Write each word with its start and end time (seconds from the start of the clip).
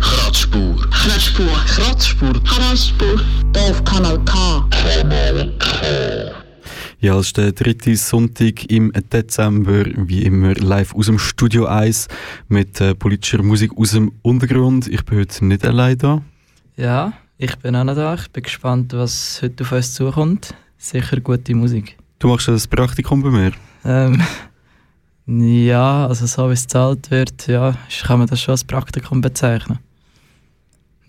Kratzspur. 0.00 0.76
Kratzspur. 0.90 1.46
Kratzspur. 1.66 2.32
Kratzspur. 2.44 3.20
Auf 3.56 3.84
Kanal 3.84 4.18
K. 4.24 4.66
Ja, 7.00 7.18
es 7.18 7.28
ist 7.28 7.36
der 7.36 7.52
dritte 7.52 7.96
Sonntag 7.96 8.70
im 8.70 8.92
Dezember, 8.92 9.84
wie 9.96 10.22
immer 10.22 10.54
live 10.54 10.94
aus 10.94 11.06
dem 11.06 11.18
Studio 11.18 11.66
1 11.66 12.08
mit 12.48 12.80
äh, 12.80 12.94
politischer 12.94 13.42
Musik 13.42 13.72
aus 13.76 13.92
dem 13.92 14.12
Untergrund. 14.22 14.86
Ich 14.86 15.04
bin 15.04 15.18
heute 15.18 15.44
nicht 15.44 15.64
allein 15.64 15.96
da. 15.96 16.22
Ja, 16.76 17.12
ich 17.38 17.56
bin 17.56 17.74
auch 17.76 17.84
noch 17.84 17.94
da. 17.94 18.14
Ich 18.14 18.30
bin 18.30 18.42
gespannt, 18.42 18.92
was 18.92 19.40
heute 19.42 19.64
auf 19.64 19.72
uns 19.72 19.94
zukommt. 19.94 20.54
Sicher 20.76 21.20
gute 21.20 21.54
Musik. 21.54 21.96
Du 22.18 22.28
machst 22.28 22.48
ein 22.48 22.60
Praktikum 22.68 23.22
bei 23.22 23.30
mir. 23.30 23.52
Ähm, 23.84 24.20
ja, 25.66 26.06
also 26.06 26.26
so 26.26 26.48
wie 26.48 26.54
es 26.54 26.64
gezahlt 26.64 27.10
wird, 27.10 27.46
ja, 27.46 27.74
kann 28.02 28.18
man 28.18 28.28
das 28.28 28.42
schon 28.42 28.52
als 28.52 28.64
Praktikum 28.64 29.20
bezeichnen. 29.20 29.78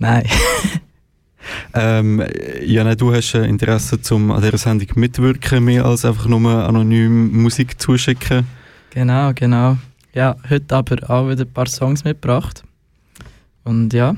Nein. 0.01 0.23
Ähm, 1.73 2.23
Jana, 2.63 2.95
du 2.95 3.13
hast 3.13 3.33
äh, 3.33 3.45
Interesse, 3.45 3.99
zum 3.99 4.31
an 4.31 4.41
dieser 4.41 4.57
Sendung 4.57 4.87
mitwirken, 4.95 5.63
mehr 5.63 5.85
als 5.85 6.05
einfach 6.05 6.27
nur 6.27 6.39
anonym 6.47 7.41
Musik 7.41 7.81
zuschicken. 7.81 8.45
genau, 8.91 9.31
genau. 9.33 9.77
Ja, 10.13 10.35
heute 10.49 10.75
aber 10.75 11.09
auch 11.09 11.29
wieder 11.29 11.43
ein 11.43 11.51
paar 11.51 11.67
Songs 11.67 12.03
mitgebracht. 12.03 12.63
Und 13.63 13.91
ja, 13.91 14.15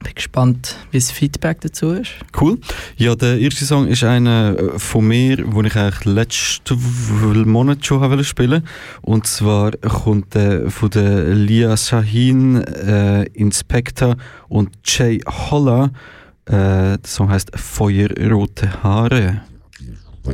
bin 0.00 0.14
gespannt, 0.14 0.76
wie 0.90 0.98
das 0.98 1.10
Feedback 1.10 1.60
dazu 1.60 1.90
ist. 1.90 2.12
Cool. 2.38 2.58
Ja, 2.96 3.14
der 3.14 3.38
erste 3.38 3.64
Song 3.64 3.86
ist 3.88 4.04
einer 4.04 4.56
äh, 4.58 4.78
von 4.78 5.06
mir, 5.06 5.36
den 5.36 5.64
ich 5.64 5.76
eigentlich 5.76 6.04
letzten 6.04 7.48
Monat 7.50 7.84
schon 7.84 8.00
habe 8.00 8.22
spielen 8.24 8.62
Und 9.02 9.26
zwar 9.26 9.72
kommt 9.72 10.34
der 10.34 10.70
von 10.70 10.90
der 10.90 11.34
Lia 11.34 11.76
Shahin, 11.76 12.56
äh, 12.62 13.24
Inspector 13.34 14.16
und 14.48 14.70
Jay 14.84 15.20
Holla. 15.26 15.90
Äh, 16.46 16.52
der 16.52 17.00
Song 17.04 17.28
heißt 17.30 17.58
Feuerrote 17.58 18.82
Haare. 18.82 19.42
Du 20.26 20.32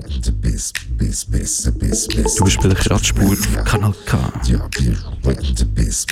bist 2.44 2.60
bei 2.62 2.68
der 2.68 2.78
Kratzspur 2.78 3.36
Kanal 3.64 3.94
K. 4.06 4.32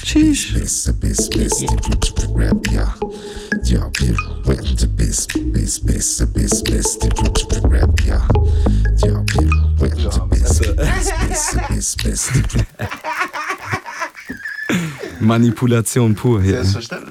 Tschüss. 0.02 0.92
Manipulation 15.20 16.14
pur 16.14 16.42
hier. 16.42 16.64
Selbstverständlich. 16.64 17.09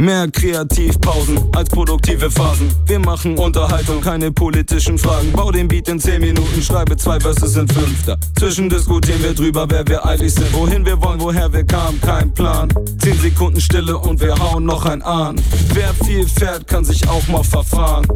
Mehr 0.00 0.30
Kreativpausen 0.30 1.38
als 1.54 1.68
produktive 1.68 2.30
Phasen. 2.30 2.74
Wir 2.86 2.98
machen 2.98 3.36
Unterhaltung, 3.36 4.00
keine 4.00 4.32
politischen 4.32 4.96
Fragen. 4.96 5.30
Bau 5.32 5.52
den 5.52 5.68
Beat 5.68 5.88
in 5.88 6.00
10 6.00 6.22
Minuten, 6.22 6.62
schreibe 6.62 6.96
zwei 6.96 7.20
Verses 7.20 7.54
in 7.54 7.68
fünfter. 7.68 8.16
Zwischen 8.38 8.70
diskutieren 8.70 9.22
wir 9.22 9.34
drüber, 9.34 9.66
wer 9.68 9.86
wir 9.86 10.02
eigentlich 10.06 10.32
sind. 10.32 10.50
Wohin 10.54 10.86
wir 10.86 10.98
wollen, 11.02 11.20
woher 11.20 11.52
wir 11.52 11.64
kamen, 11.64 12.00
kein 12.00 12.32
Plan. 12.32 12.72
10 13.02 13.20
Sekunden 13.20 13.60
Stille 13.60 13.98
und 13.98 14.22
wir 14.22 14.38
hauen 14.38 14.64
noch 14.64 14.86
ein 14.86 15.02
an. 15.02 15.36
Wer 15.74 15.92
viel 16.02 16.26
fährt, 16.26 16.66
kann 16.66 16.82
sich 16.82 17.06
auch 17.06 17.28
mal 17.28 17.44
verfahren. 17.44 18.06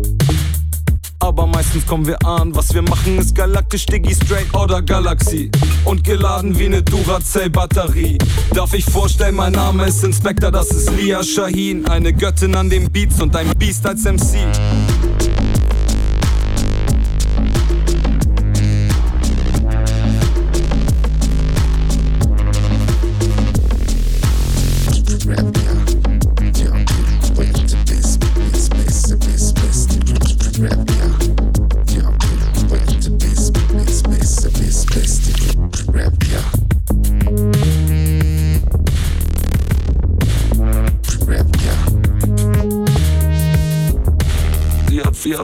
Aber 1.24 1.46
meistens 1.46 1.86
kommen 1.86 2.06
wir 2.06 2.22
an, 2.26 2.54
was 2.54 2.74
wir 2.74 2.82
machen 2.82 3.18
ist 3.18 3.34
galaktisch, 3.34 3.86
Diggy, 3.86 4.14
straight 4.14 4.54
oder 4.54 4.82
Galaxie. 4.82 5.50
Und 5.86 6.04
geladen 6.04 6.58
wie 6.58 6.68
ne 6.68 6.82
Duracell-Batterie. 6.82 8.18
Darf 8.52 8.74
ich 8.74 8.84
vorstellen, 8.84 9.34
mein 9.34 9.52
Name 9.52 9.86
ist 9.86 10.04
Inspector, 10.04 10.50
das 10.50 10.68
ist 10.68 10.90
Lia 10.90 11.24
Shahin. 11.24 11.86
Eine 11.86 12.12
Göttin 12.12 12.54
an 12.54 12.68
den 12.68 12.90
Beats 12.90 13.22
und 13.22 13.34
ein 13.36 13.50
Beast 13.56 13.86
als 13.86 14.04
MC. 14.04 14.36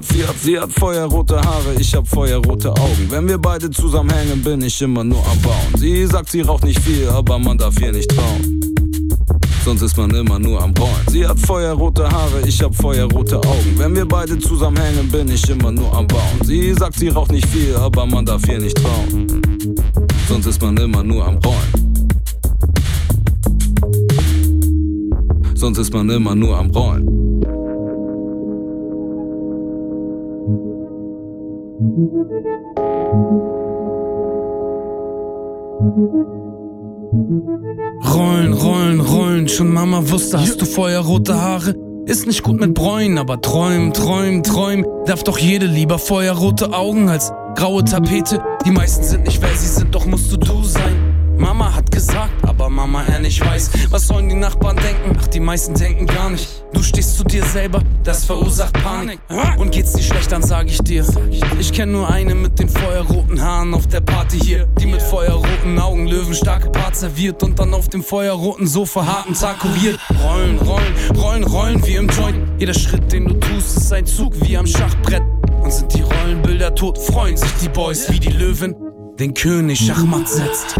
Hat, 0.00 0.06
sie 0.06 0.26
hat, 0.26 0.36
sie 0.38 0.58
hat, 0.58 0.72
feuerrote 0.72 1.40
Haare, 1.40 1.74
ich 1.78 1.94
hab 1.94 2.08
feuerrote 2.08 2.70
Augen. 2.70 3.06
Wenn 3.10 3.28
wir 3.28 3.38
beide 3.38 3.70
zusammenhängen, 3.70 4.42
bin 4.42 4.62
ich 4.62 4.80
immer 4.80 5.04
nur 5.04 5.24
am 5.26 5.38
Bauen. 5.42 5.74
Sie 5.76 6.06
sagt, 6.06 6.30
sie 6.30 6.40
raucht 6.40 6.64
nicht 6.64 6.80
viel, 6.80 7.08
aber 7.08 7.38
man 7.38 7.58
darf 7.58 7.78
ihr 7.80 7.92
nicht 7.92 8.10
trauen. 8.10 8.60
Sonst 9.64 9.82
ist 9.82 9.96
man 9.96 10.10
immer 10.14 10.38
nur 10.38 10.62
am 10.62 10.72
Rollen. 10.78 11.06
Sie 11.10 11.26
hat 11.26 11.38
feuerrote 11.38 12.10
Haare, 12.10 12.40
ich 12.46 12.62
hab 12.62 12.74
feuerrote 12.74 13.36
Augen. 13.36 13.74
Wenn 13.76 13.94
wir 13.94 14.06
beide 14.06 14.38
zusammenhängen, 14.38 15.08
bin 15.10 15.28
ich 15.28 15.48
immer 15.50 15.70
nur 15.70 15.94
am 15.94 16.06
Bauen. 16.06 16.40
Sie 16.44 16.72
sagt, 16.72 16.98
sie 16.98 17.08
raucht 17.08 17.32
nicht 17.32 17.46
viel, 17.48 17.76
aber 17.76 18.06
man 18.06 18.24
darf 18.24 18.46
ihr 18.48 18.58
nicht 18.58 18.78
trauen. 18.78 19.26
Sonst 20.28 20.46
ist 20.46 20.62
man 20.62 20.76
immer 20.78 21.02
nur 21.02 21.26
am 21.26 21.38
Rollen. 21.38 21.90
Sonst 25.54 25.78
ist 25.78 25.92
man 25.92 26.08
immer 26.08 26.34
nur 26.34 26.56
am 26.56 26.70
Rollen. 26.70 27.19
Rollen, 38.14 38.52
rollen, 38.52 39.00
rollen, 39.00 39.48
schon 39.48 39.72
Mama 39.72 40.02
wusste, 40.08 40.40
hast 40.40 40.60
du 40.60 40.66
feuerrote 40.66 41.40
Haare? 41.40 41.74
Ist 42.06 42.28
nicht 42.28 42.44
gut 42.44 42.60
mit 42.60 42.74
Bräunen, 42.74 43.18
aber 43.18 43.40
träumen, 43.40 43.92
träumen, 43.92 44.44
träumen. 44.44 44.86
Darf 45.06 45.24
doch 45.24 45.38
jede 45.38 45.66
lieber 45.66 45.98
feuerrote 45.98 46.72
Augen 46.72 47.08
als 47.08 47.32
graue 47.56 47.84
Tapete. 47.84 48.40
Die 48.64 48.70
meisten 48.70 49.02
sind 49.02 49.24
nicht, 49.24 49.42
wer 49.42 49.54
sie 49.56 49.66
sind, 49.66 49.92
doch 49.92 50.06
musst 50.06 50.30
du 50.30 50.36
du 50.36 50.62
sein. 50.62 51.09
Mama 51.40 51.74
hat 51.74 51.90
gesagt, 51.90 52.32
aber 52.46 52.68
Mama 52.68 53.02
er 53.04 53.18
nicht 53.18 53.42
weiß. 53.42 53.70
Was 53.88 54.06
sollen 54.06 54.28
die 54.28 54.34
Nachbarn 54.34 54.76
denken? 54.76 55.18
Ach, 55.18 55.26
die 55.26 55.40
meisten 55.40 55.74
denken 55.74 56.04
gar 56.04 56.28
nicht. 56.28 56.46
Du 56.74 56.82
stehst 56.82 57.16
zu 57.16 57.24
dir 57.24 57.42
selber, 57.44 57.80
das 58.04 58.26
verursacht 58.26 58.74
Panik. 58.74 59.20
Und 59.56 59.72
geht's 59.72 59.94
dir 59.94 60.02
schlecht, 60.02 60.30
dann 60.32 60.42
sag 60.42 60.66
ich 60.66 60.78
dir. 60.80 61.02
Ich 61.58 61.72
kenn 61.72 61.92
nur 61.92 62.10
eine 62.10 62.34
mit 62.34 62.58
den 62.58 62.68
feuerroten 62.68 63.40
Haaren 63.40 63.72
auf 63.72 63.86
der 63.86 64.02
Party 64.02 64.38
hier. 64.38 64.66
Die 64.78 64.86
mit 64.86 65.00
feuerroten 65.00 65.78
Augen 65.78 66.06
Löwen 66.06 66.34
starke 66.34 66.68
Part 66.68 66.94
serviert 66.94 67.42
und 67.42 67.58
dann 67.58 67.72
auf 67.72 67.88
dem 67.88 68.02
feuerroten 68.02 68.66
Sofa 68.66 69.06
harten 69.06 69.32
Tag 69.32 69.60
kuriert. 69.60 69.98
Rollen, 70.22 70.58
rollen, 70.58 70.94
rollen, 71.16 71.44
rollen 71.44 71.86
wie 71.86 71.94
im 71.94 72.08
Joint. 72.10 72.36
Jeder 72.58 72.74
Schritt, 72.74 73.10
den 73.12 73.24
du 73.24 73.34
tust, 73.34 73.78
ist 73.78 73.92
ein 73.94 74.04
Zug 74.04 74.34
wie 74.42 74.58
am 74.58 74.66
Schachbrett. 74.66 75.22
Und 75.62 75.72
sind 75.72 75.94
die 75.94 76.02
Rollenbilder 76.02 76.74
tot, 76.74 76.98
freuen 76.98 77.38
sich 77.38 77.52
die 77.62 77.70
Boys 77.70 78.10
wie 78.10 78.20
die 78.20 78.28
Löwen. 78.28 78.74
Den 79.18 79.32
König 79.32 79.78
Schachmatt 79.78 80.28
setzt. 80.28 80.76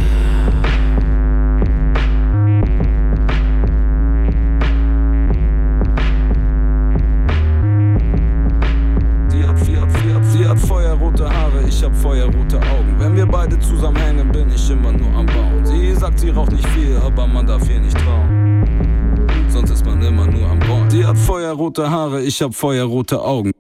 Hab 11.91 11.97
feuerrote 11.97 12.57
Augen. 12.57 12.95
Wenn 12.99 13.17
wir 13.17 13.27
beide 13.27 13.59
zusammenhängen, 13.59 14.31
bin 14.31 14.49
ich 14.51 14.71
immer 14.71 14.93
nur 14.93 15.13
am 15.15 15.27
Bauen. 15.27 15.65
Sie 15.65 15.95
sagt, 15.95 16.21
sie 16.21 16.31
raucht 16.31 16.53
nicht 16.53 16.69
viel, 16.69 16.97
aber 16.97 17.27
man 17.27 17.47
darf 17.47 17.69
ihr 17.69 17.81
nicht 17.81 17.97
trauen. 17.99 19.27
Sonst 19.49 19.71
ist 19.71 19.85
man 19.85 20.01
immer 20.03 20.27
nur 20.27 20.49
am 20.49 20.63
Rollen. 20.63 20.91
Sie 20.91 21.05
hat 21.05 21.19
feuerrote 21.19 21.91
Haare, 21.91 22.23
ich 22.23 22.41
hab 22.43 22.55
feuerrote 22.55 23.21
Augen. 23.21 23.51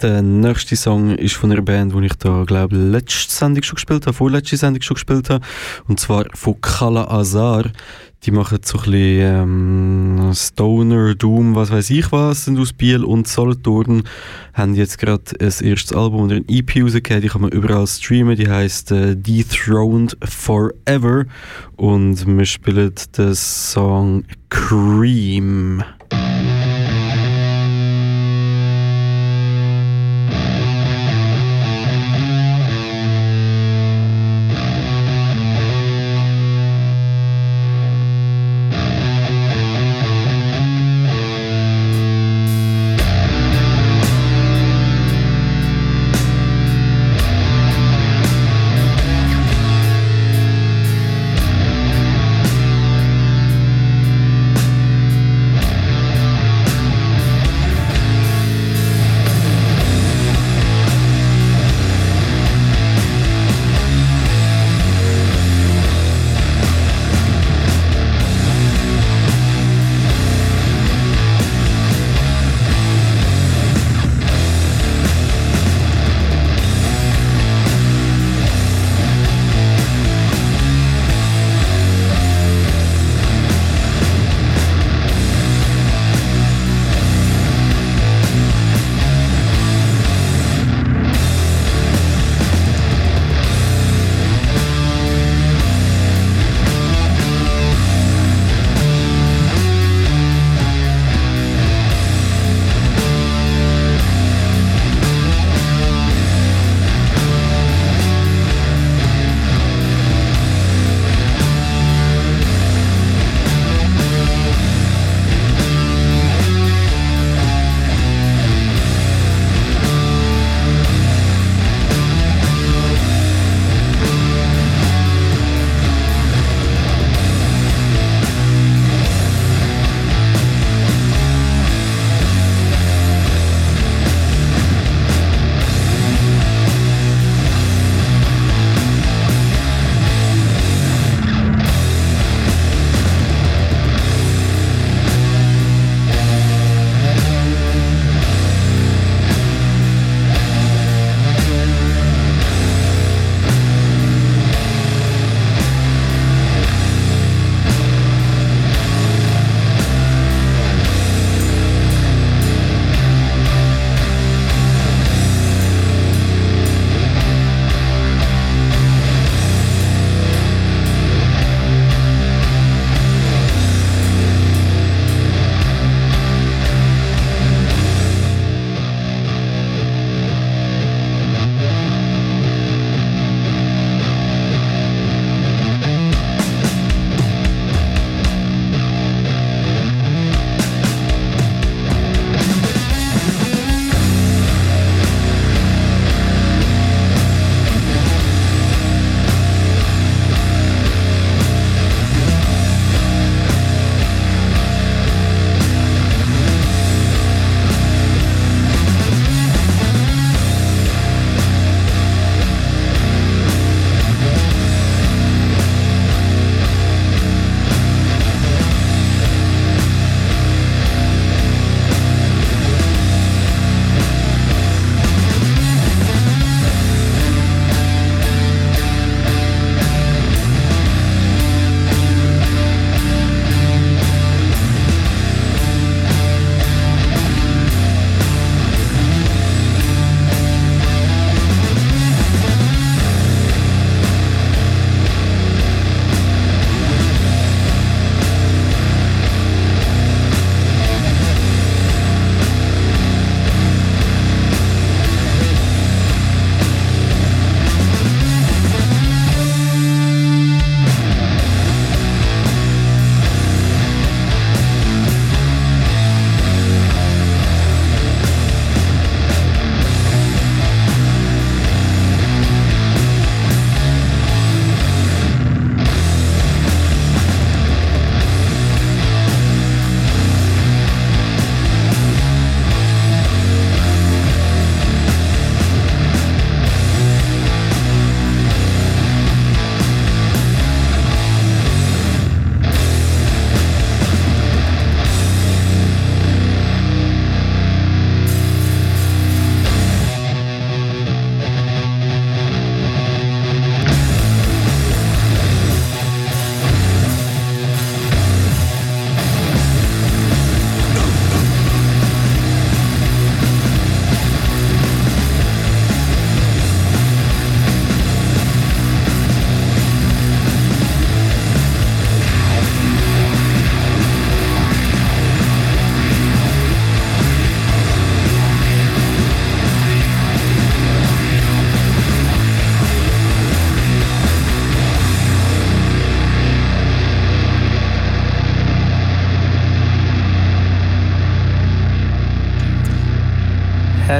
Der 0.00 0.22
nächste 0.22 0.76
Song 0.76 1.10
ist 1.16 1.34
von 1.34 1.50
einer 1.50 1.60
Band, 1.60 1.92
die 1.92 2.06
ich 2.06 2.14
da, 2.14 2.44
glaube 2.46 2.76
letzte 2.76 3.34
Sendung 3.34 3.64
schon 3.64 3.74
gespielt 3.74 4.06
habe, 4.06 4.16
vorletzte 4.16 4.56
Sendung 4.56 4.80
schon 4.80 4.94
gespielt 4.94 5.28
habe. 5.28 5.44
Und 5.88 5.98
zwar 5.98 6.24
von 6.34 6.60
Kala 6.60 7.08
Azar. 7.08 7.64
Die 8.24 8.32
machen 8.32 8.58
so 8.64 8.78
ein 8.78 8.84
bisschen 8.90 9.20
ähm, 9.20 10.32
Stoner, 10.34 11.14
Doom, 11.14 11.54
was 11.54 11.70
weiß 11.70 11.90
ich 11.90 12.10
was, 12.10 12.44
sind 12.44 12.58
aus 12.58 12.72
Biel 12.72 13.04
und 13.04 13.28
Solothurn. 13.28 14.02
Haben 14.54 14.74
jetzt 14.74 14.98
gerade 14.98 15.22
ein 15.38 15.46
erstes 15.46 15.92
Album 15.92 16.22
oder 16.22 16.36
ein 16.36 16.44
EP 16.48 16.82
rausgegeben, 16.82 17.22
die 17.22 17.28
kann 17.28 17.42
man 17.42 17.52
überall 17.52 17.86
streamen. 17.86 18.36
Die 18.36 18.48
heisst 18.48 18.90
äh, 18.90 19.14
Dethroned 19.14 20.16
Forever. 20.24 21.26
Und 21.76 22.26
wir 22.26 22.44
spielen 22.44 22.94
den 23.16 23.34
Song 23.34 24.24
Cream. 24.48 25.84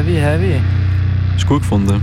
Heavy, 0.09 0.21
heavy. 0.21 0.61
Hast 1.35 1.45
du 1.45 1.49
gut 1.49 1.61
gefunden? 1.61 2.01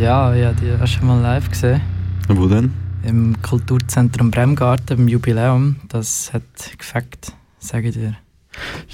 Ja, 0.00 0.34
ja, 0.34 0.54
die 0.54 0.70
hast 0.80 0.94
du 0.94 0.98
schon 0.98 1.08
mal 1.08 1.20
live 1.20 1.50
gesehen. 1.50 1.82
Wo 2.26 2.46
denn? 2.46 2.72
Im 3.02 3.36
Kulturzentrum 3.42 4.30
Bremgarten, 4.30 4.98
im 4.98 5.08
Jubiläum. 5.08 5.76
Das 5.88 6.32
hat 6.32 6.42
gefackt, 6.78 7.34
sage 7.58 7.88
ich 7.88 7.96
dir. 7.96 8.16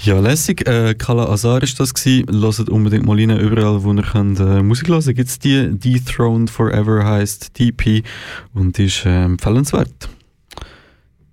Ja, 0.03 0.19
lässig. 0.19 0.67
Äh, 0.67 0.95
Kala 0.95 1.29
Azar 1.29 1.63
ist 1.63 1.79
das 1.79 1.93
gewesen. 1.93 2.25
Hört 2.29 2.67
unbedingt 2.67 3.05
mal 3.05 3.15
rein, 3.15 3.29
überall, 3.39 3.85
wo 3.85 3.93
ihr 3.93 4.03
könnt, 4.03 4.41
äh, 4.41 4.61
Musik 4.61 4.89
hören. 4.89 5.15
Gibt 5.15 5.29
es 5.29 5.39
die 5.39 5.69
Dethroned 5.69 6.49
Forever 6.49 7.05
heisst 7.05 7.57
DP 7.57 8.03
und 8.53 8.77
ist 8.79 9.05
äh, 9.05 9.23
empfehlenswert. 9.23 10.09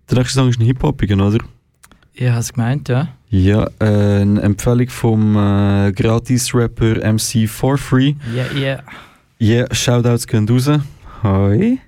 Der 0.08 0.18
nächste 0.18 0.38
Song 0.38 0.50
ist 0.50 0.60
ein 0.60 0.66
Hip-Hopigen, 0.66 1.20
oder? 1.20 1.38
Ich 2.14 2.28
habe 2.28 2.38
es 2.38 2.52
gemeint, 2.52 2.88
ja. 2.88 3.08
Ja, 3.30 3.68
äh, 3.78 4.22
eine 4.22 4.40
Empfehlung 4.40 4.88
vom 4.88 5.36
äh, 5.36 5.92
Gratis-Rapper 5.92 7.12
MC 7.12 7.48
For 7.48 7.76
Free. 7.76 8.14
Ja, 8.34 8.46
ja. 8.58 8.78
Ja, 9.38 9.56
yeah, 9.56 9.74
Shoutouts 9.74 10.26
gehen 10.26 10.48
raus. 10.48 10.70
Hi. 11.22 11.78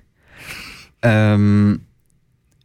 Ähm, 1.01 1.81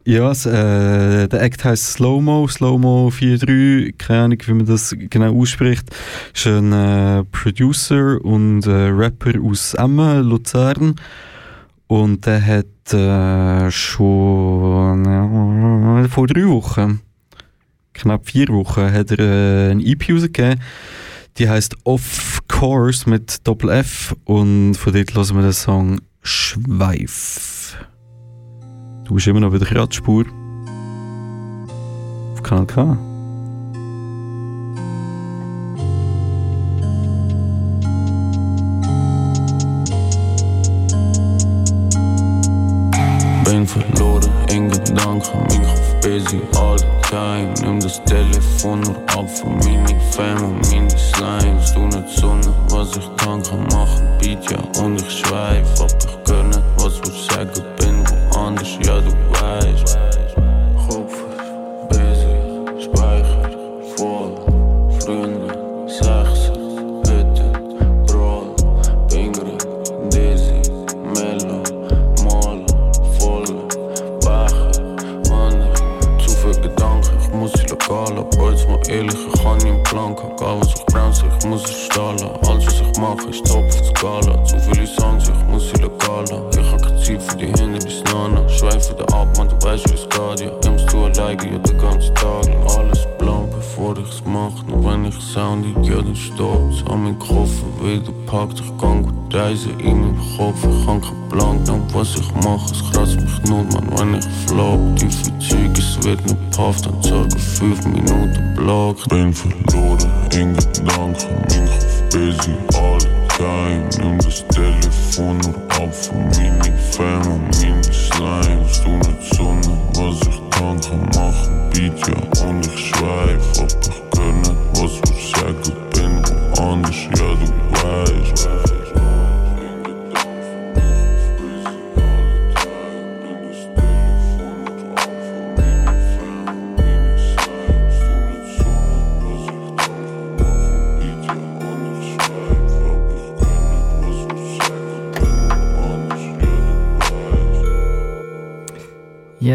ja, 0.05 0.31
äh, 0.31 1.27
der 1.27 1.41
Act 1.41 1.65
heißt 1.65 1.93
Slowmo, 1.93 2.47
Slowmo 2.47 3.11
43, 3.11 3.97
keine 3.97 4.21
Ahnung, 4.21 4.37
wie 4.45 4.53
man 4.53 4.65
das 4.65 4.95
genau 4.97 5.33
ausspricht. 5.33 5.89
Ist 6.33 6.47
ein 6.47 6.71
äh, 6.71 7.23
Producer 7.25 8.23
und 8.23 8.65
äh, 8.67 8.89
Rapper 8.89 9.33
aus 9.41 9.73
Emmen, 9.73 10.23
Luzern. 10.23 10.95
Und 11.87 12.25
der 12.25 12.45
hat 12.45 12.93
äh, 12.93 13.71
schon 13.71 15.05
äh, 15.05 16.07
vor 16.07 16.27
drei 16.27 16.47
Wochen, 16.47 17.01
knapp 17.97 18.27
vier 18.27 18.47
Wochen, 18.49 18.91
hat 18.91 19.11
er 19.11 19.19
äh, 19.19 19.71
ein 19.71 19.79
EP 19.79 20.09
rausgegeben. 20.09 20.61
Die 21.37 21.49
heißt 21.49 21.75
Of 21.83 22.41
Course 22.47 23.09
mit 23.09 23.47
Doppel 23.47 23.69
F 23.69 24.15
und 24.25 24.75
von 24.75 24.93
dort 24.93 25.13
hören 25.13 25.35
wir 25.35 25.41
den 25.43 25.53
Song 25.53 26.01
Schweif. 26.21 27.77
Du 29.05 29.13
bist 29.13 29.27
immer 29.27 29.39
noch 29.39 29.51
bei 29.51 29.59
der 29.59 29.67
Kratzspur. 29.67 30.25
Auf 32.33 32.43
Kanal 32.43 32.65
K. 32.65 33.16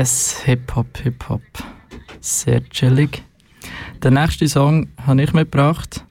Yes, 0.02 0.42
Hip-Hop, 0.46 0.98
Hip-Hop. 1.04 1.42
Sehr 2.20 2.68
chillig. 2.70 3.22
Der 4.02 4.10
nächste 4.10 4.48
Song 4.48 4.88
habe 5.06 5.22
ich 5.22 5.32
mitgebracht. 5.32 6.04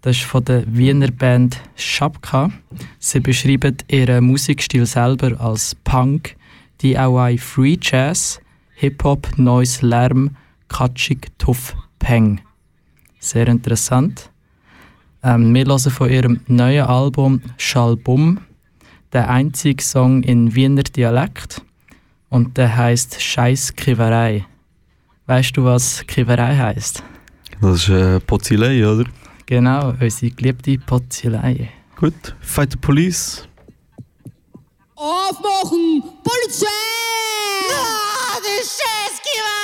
Das 0.00 0.16
ist 0.16 0.24
von 0.24 0.46
der 0.46 0.64
Wiener 0.66 1.10
Band 1.10 1.60
Schapka. 1.76 2.50
Sie 2.98 3.20
beschreiben 3.20 3.76
ihren 3.88 4.24
Musikstil 4.24 4.86
selber 4.86 5.38
als 5.38 5.74
Punk, 5.84 6.36
DIY 6.80 7.36
Free 7.36 7.76
Jazz, 7.78 8.40
Hip-Hop, 8.76 9.36
Noise, 9.36 9.86
Lärm, 9.86 10.36
Katschig, 10.68 11.30
Tuff, 11.36 11.76
Peng. 11.98 12.40
Sehr 13.18 13.48
interessant. 13.48 14.30
Ähm, 15.22 15.54
wir 15.54 15.66
hören 15.66 15.90
von 15.90 16.08
ihrem 16.08 16.40
neuen 16.46 16.86
Album 16.86 17.42
Schalbum, 17.58 18.38
der 19.12 19.28
einzige 19.28 19.84
Song 19.84 20.22
in 20.22 20.54
Wiener 20.54 20.84
Dialekt. 20.84 21.60
Und 22.34 22.58
der 22.58 22.76
heißt 22.76 23.22
Scheiß 23.22 23.76
Kiverei. 23.76 24.44
Weißt 25.26 25.56
du, 25.56 25.66
was 25.66 26.04
Kiverei 26.04 26.56
heißt? 26.56 27.00
Das 27.60 27.82
ist 27.82 27.88
äh, 27.90 28.18
Pozzilei, 28.18 28.84
oder? 28.84 29.04
Genau, 29.46 29.90
unsere 30.00 30.32
geliebte 30.32 30.76
Pozzilei. 30.78 31.70
Gut. 31.94 32.34
Fight 32.40 32.72
the 32.72 32.76
Police. 32.76 33.46
Aufmachen! 34.96 36.02
Polizei! 36.24 36.66
Ah, 37.70 38.40
die 38.42 38.64
Scheißgeweih! 38.66 39.63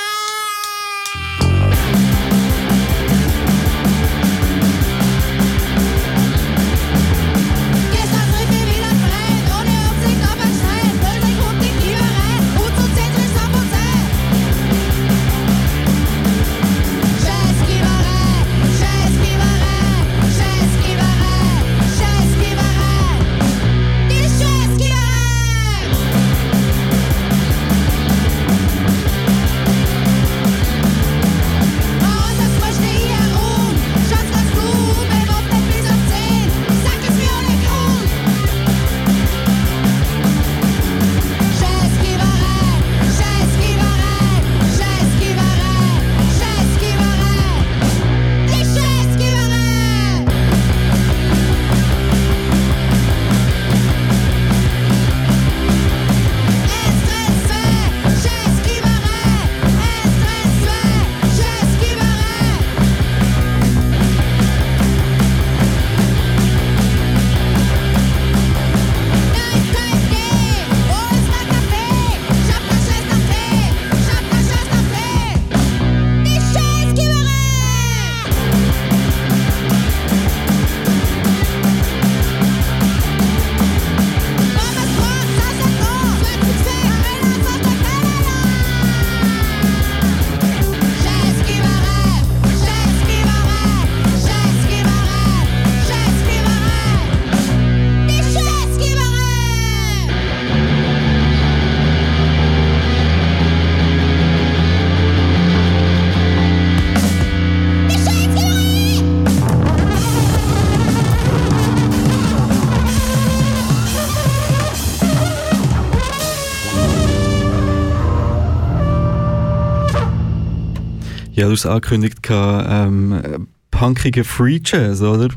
Ja, 121.41 121.47
du 121.47 121.53
hast 121.53 121.65
angekündigt, 121.65 122.19
ähm, 122.29 123.47
punkige 123.71 124.23
Free 124.23 124.59
Jazz, 124.63 125.01
oder? 125.01 125.29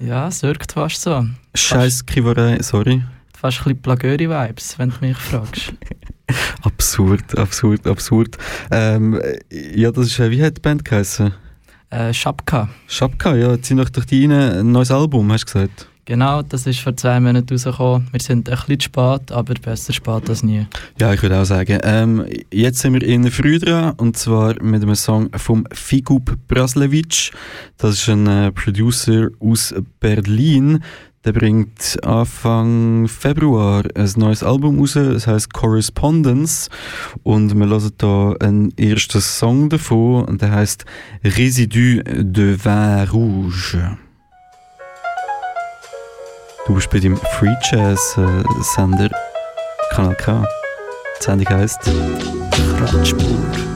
Ja, 0.00 0.26
es 0.26 0.42
wirkt 0.42 0.72
fast 0.72 1.00
so. 1.00 1.24
Scheiß 1.54 2.04
Kiverei, 2.04 2.60
sorry. 2.62 3.04
Fast 3.32 3.58
ein 3.58 3.76
bisschen 3.76 3.82
Plagöri-Vibes, 3.82 4.76
wenn 4.80 4.90
du 4.90 4.96
mich 5.02 5.16
fragst. 5.16 5.72
Absurd, 6.62 7.38
absurd, 7.38 7.86
absurd. 7.86 8.36
Ähm, 8.72 9.22
ja, 9.48 9.92
das 9.92 10.06
ist, 10.08 10.18
äh, 10.18 10.32
wie 10.32 10.42
hat 10.42 10.56
die 10.56 10.62
Band 10.62 10.84
geheißen? 10.84 11.32
Äh, 11.90 12.12
Schapka. 12.12 12.68
Schapka, 12.88 13.36
ja, 13.36 13.62
zieh 13.62 13.74
noch 13.74 13.88
durch 13.88 14.06
die 14.06 14.26
rein, 14.26 14.32
ein 14.32 14.72
neues 14.72 14.90
Album, 14.90 15.30
hast 15.30 15.44
du 15.44 15.60
gesagt? 15.60 15.88
Genau, 16.06 16.40
das 16.40 16.68
ist 16.68 16.78
vor 16.78 16.96
zwei 16.96 17.18
Monaten 17.18 17.52
rausgekommen. 17.52 18.06
Wir 18.12 18.20
sind 18.20 18.48
ein 18.48 18.54
bisschen 18.54 18.80
spät, 18.80 19.32
aber 19.32 19.54
besser 19.54 19.92
spät 19.92 20.30
als 20.30 20.44
nie. 20.44 20.64
Ja, 21.00 21.12
ich 21.12 21.20
würde 21.20 21.40
auch 21.40 21.44
sagen. 21.44 21.80
Ähm, 21.82 22.24
jetzt 22.52 22.78
sind 22.78 22.94
wir 22.94 23.02
in 23.02 23.28
früh 23.28 23.58
dran, 23.58 23.92
und 23.96 24.16
zwar 24.16 24.54
mit 24.62 24.84
einem 24.84 24.94
Song 24.94 25.30
vom 25.36 25.66
Figub 25.72 26.38
Braslevic. 26.46 27.32
Das 27.76 27.94
ist 27.94 28.08
ein 28.08 28.28
äh, 28.28 28.52
Producer 28.52 29.30
aus 29.40 29.74
Berlin. 29.98 30.80
Der 31.24 31.32
bringt 31.32 31.98
Anfang 32.04 33.08
Februar 33.08 33.82
ein 33.96 34.12
neues 34.14 34.44
Album 34.44 34.78
raus, 34.78 34.92
das 34.92 35.26
heißt 35.26 35.52
Correspondence. 35.52 36.68
Und 37.24 37.52
wir 37.58 37.66
hören 37.66 37.90
hier 38.00 38.36
einen 38.38 38.78
ersten 38.78 39.20
Song 39.20 39.68
davon, 39.70 40.24
und 40.26 40.40
der 40.40 40.52
heißt 40.52 40.84
Résidu 41.24 42.04
de 42.04 42.64
Vin 42.64 43.08
Rouge. 43.10 43.98
Du 46.66 46.74
bist 46.74 46.90
bei 46.90 46.98
dem 46.98 47.16
Free 47.16 47.54
Jazz 47.70 48.18
äh, 48.18 48.62
Sender 48.74 49.08
Kanal 49.92 50.16
K. 50.16 50.44
Die 51.18 51.24
Sendung 51.24 51.48
heisst 51.48 51.80
Kratzspur. 52.78 53.75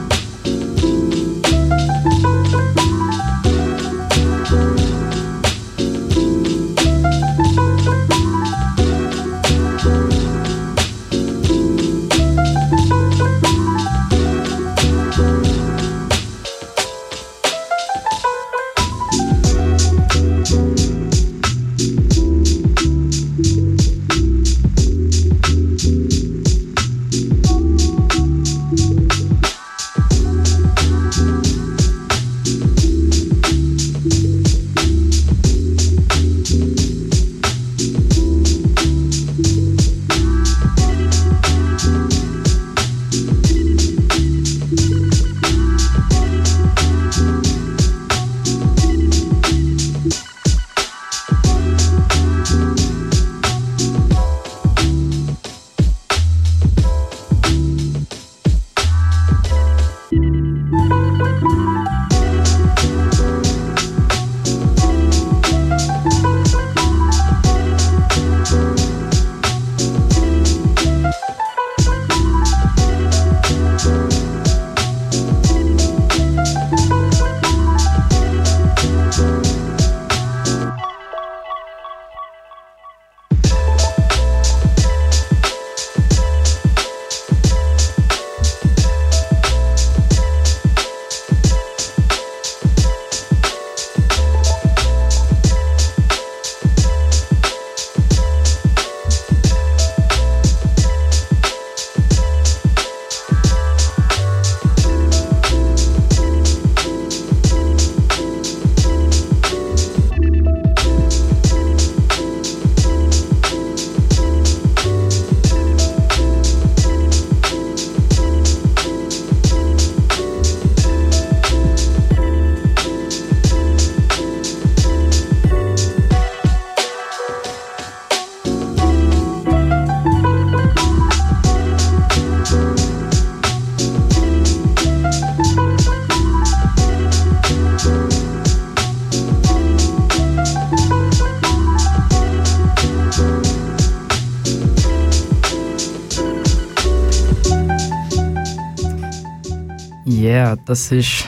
Yeah, 150.41 150.55
das 150.65 150.91
ist. 150.91 151.27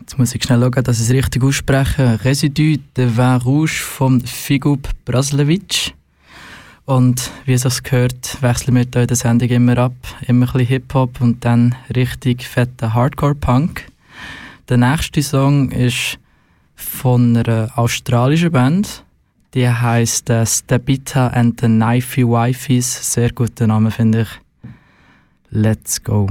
Jetzt 0.00 0.18
muss 0.18 0.34
ich 0.34 0.44
schnell 0.44 0.60
schauen, 0.60 0.84
dass 0.84 1.00
ich 1.00 1.06
es 1.06 1.14
richtig 1.14 1.42
ausspreche. 1.42 2.22
Residus 2.24 2.78
de 2.94 3.16
Vin 3.16 3.36
Rouge 3.36 3.80
von 3.80 4.20
Figub 4.20 4.86
Braslevic. 5.06 5.94
Und 6.84 7.30
wie 7.46 7.54
es 7.54 7.62
sich 7.62 7.82
gehört, 7.82 8.42
wechseln 8.42 8.74
wir 8.74 8.82
hier 8.82 9.00
in 9.00 9.06
der 9.06 9.16
Sendung 9.16 9.48
immer 9.48 9.78
ab. 9.78 9.94
Immer 10.26 10.44
ein 10.44 10.52
bisschen 10.52 10.66
Hip-Hop 10.66 11.22
und 11.22 11.42
dann 11.42 11.74
richtig 11.94 12.46
fetter 12.46 12.92
Hardcore-Punk. 12.92 13.86
Der 14.68 14.76
nächste 14.76 15.22
Song 15.22 15.70
ist 15.70 16.18
von 16.74 17.34
einer 17.34 17.70
australischen 17.76 18.52
Band. 18.52 19.04
Die 19.54 19.66
heisst 19.66 20.28
äh, 20.28 20.44
Stabita 20.44 21.28
and 21.28 21.62
the 21.62 21.66
Knifey 21.66 22.28
Wifeys. 22.28 23.14
Sehr 23.14 23.32
guter 23.32 23.66
Name, 23.66 23.90
finde 23.90 24.20
ich. 24.20 24.28
Let's 25.48 26.04
go. 26.04 26.28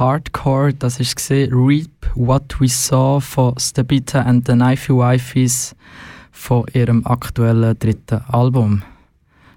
Hardcore, 0.00 0.72
das 0.72 0.96
gesehen. 0.96 1.52
Reap 1.52 1.90
What 2.14 2.58
We 2.58 2.68
Saw 2.68 3.20
von 3.20 3.54
Stabita 3.58 4.22
and 4.22 4.46
the 4.46 4.54
Knifey 4.54 4.94
Wifeys 4.94 5.76
von 6.32 6.64
ihrem 6.72 7.06
aktuellen 7.06 7.78
dritten 7.78 8.22
Album. 8.28 8.82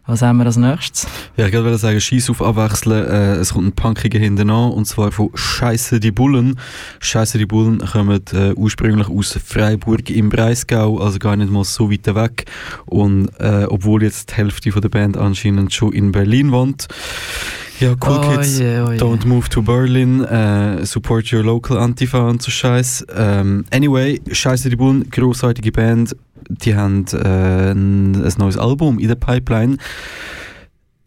Was 0.05 0.21
haben 0.21 0.39
wir 0.39 0.45
als 0.45 0.57
nächstes? 0.57 1.07
Ja, 1.37 1.47
ich 1.47 1.53
wollte 1.53 1.77
sagen, 1.77 2.01
Scheiß 2.01 2.29
auf 2.29 2.41
Abwechseln. 2.41 3.05
Äh, 3.05 3.35
es 3.35 3.53
kommt 3.53 3.67
ein 3.67 3.71
Punkiger 3.71 4.19
hinten 4.19 4.49
an, 4.49 4.71
und 4.71 4.83
zwar 4.83 5.13
von 5.13 5.29
Scheiße 5.33 6.01
die 6.01 6.11
Bullen. 6.11 6.59
Scheiße 6.99 7.37
die 7.37 7.45
Bullen 7.45 7.77
kommen 7.77 8.19
äh, 8.33 8.51
ursprünglich 8.53 9.07
aus 9.07 9.39
Freiburg 9.41 10.09
im 10.09 10.27
Breisgau, 10.27 10.99
also 10.99 11.19
gar 11.19 11.37
nicht 11.37 11.53
mal 11.53 11.63
so 11.63 11.89
weit 11.89 12.13
weg. 12.13 12.51
Und 12.85 13.29
äh, 13.39 13.63
obwohl 13.69 14.03
jetzt 14.03 14.31
die 14.31 14.35
Hälfte 14.35 14.73
von 14.73 14.81
der 14.81 14.89
Band 14.89 15.15
anscheinend 15.15 15.73
schon 15.73 15.93
in 15.93 16.11
Berlin 16.11 16.51
wohnt. 16.51 16.89
Ja, 17.83 17.95
cool 17.99 18.17
Oh 18.17 18.29
Kids, 18.29 18.59
je, 18.59 18.79
oh 18.79 18.95
don't 18.95 19.27
move 19.27 19.49
to 19.49 19.61
Berlin, 19.61 20.23
äh, 20.23 20.85
support 20.85 21.33
your 21.33 21.43
local 21.43 21.77
Antifa 21.77 22.29
und 22.29 22.41
so 22.41 22.49
Scheiß. 22.49 23.05
Ähm, 23.13 23.65
anyway, 23.71 24.21
Scheiße 24.31 24.69
die 24.69 24.77
Bullen, 24.77 25.09
großartige 25.09 25.73
Band. 25.73 26.15
Die 26.47 26.75
haben 26.77 27.03
äh, 27.11 27.71
ein, 27.71 28.23
ein 28.23 28.33
neues 28.37 28.57
Album 28.57 28.99
in 28.99 29.09
der 29.09 29.15
Pipeline. 29.15 29.75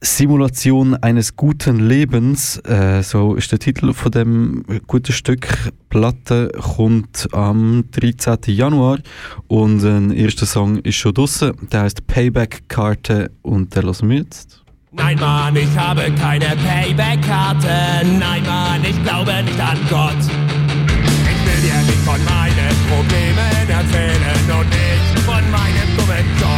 Simulation 0.02 0.94
eines 0.96 1.34
guten 1.34 1.80
Lebens, 1.80 2.58
äh, 2.66 3.02
so 3.02 3.36
ist 3.36 3.50
der 3.52 3.58
Titel 3.58 3.94
von 3.94 4.12
dem 4.12 4.62
guten 4.86 5.12
Stück. 5.12 5.48
Platte 5.88 6.52
kommt 6.60 7.26
am 7.32 7.84
13. 7.92 8.54
Januar 8.54 8.98
und 9.46 9.82
ein 9.82 10.10
erster 10.10 10.44
Song 10.44 10.76
ist 10.80 10.96
schon 10.96 11.14
draussen. 11.14 11.54
Der 11.72 11.84
heißt 11.84 12.06
Payback-Karte 12.06 13.30
und 13.40 13.74
den 13.74 13.82
lassen 13.84 14.10
wir 14.10 14.18
jetzt. 14.18 14.65
Nein, 14.96 15.18
Mann, 15.20 15.56
ich 15.56 15.76
habe 15.76 16.10
keine 16.12 16.56
Payback-Karte. 16.56 18.06
Nein, 18.18 18.42
Mann, 18.44 18.82
ich 18.82 19.00
glaube 19.04 19.32
nicht 19.44 19.60
an 19.60 19.78
Gott. 19.88 20.16
Ich 20.20 21.46
will 21.46 21.62
dir 21.62 21.80
nicht 21.86 22.04
von 22.04 22.24
meinen 22.24 22.74
Problemen 22.88 23.68
erzählen 23.68 24.58
und 24.58 24.68
nicht 24.68 25.18
von 25.24 25.50
meinem 25.50 25.96
dummen 25.96 26.26
Job. 26.40 26.55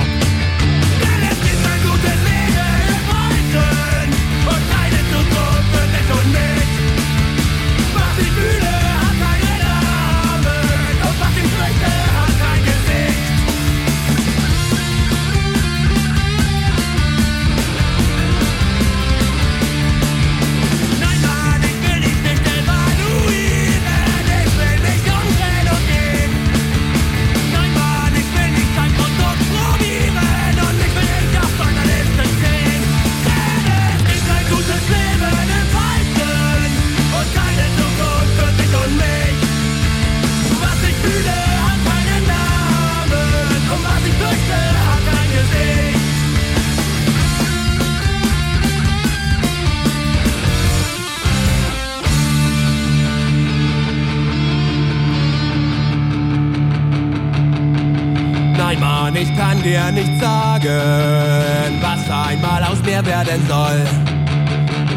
Ich 59.20 59.36
kann 59.36 59.60
dir 59.62 59.90
nicht 59.90 60.20
sagen, 60.20 61.80
was 61.80 62.10
einmal 62.10 62.62
aus 62.64 62.78
mir 62.84 63.04
werden 63.04 63.42
soll. 63.48 63.84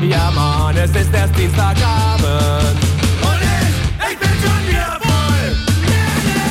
Ja, 0.07 0.31
Mann, 0.31 0.77
es 0.77 0.91
ist 0.91 1.13
erst 1.13 1.37
Dienstagabend. 1.37 2.77
Und 3.21 3.41
ich, 3.41 4.11
ich 4.11 4.17
bin 4.19 4.29
schon 4.43 4.61
wieder 4.67 4.97
voll. 5.01 5.47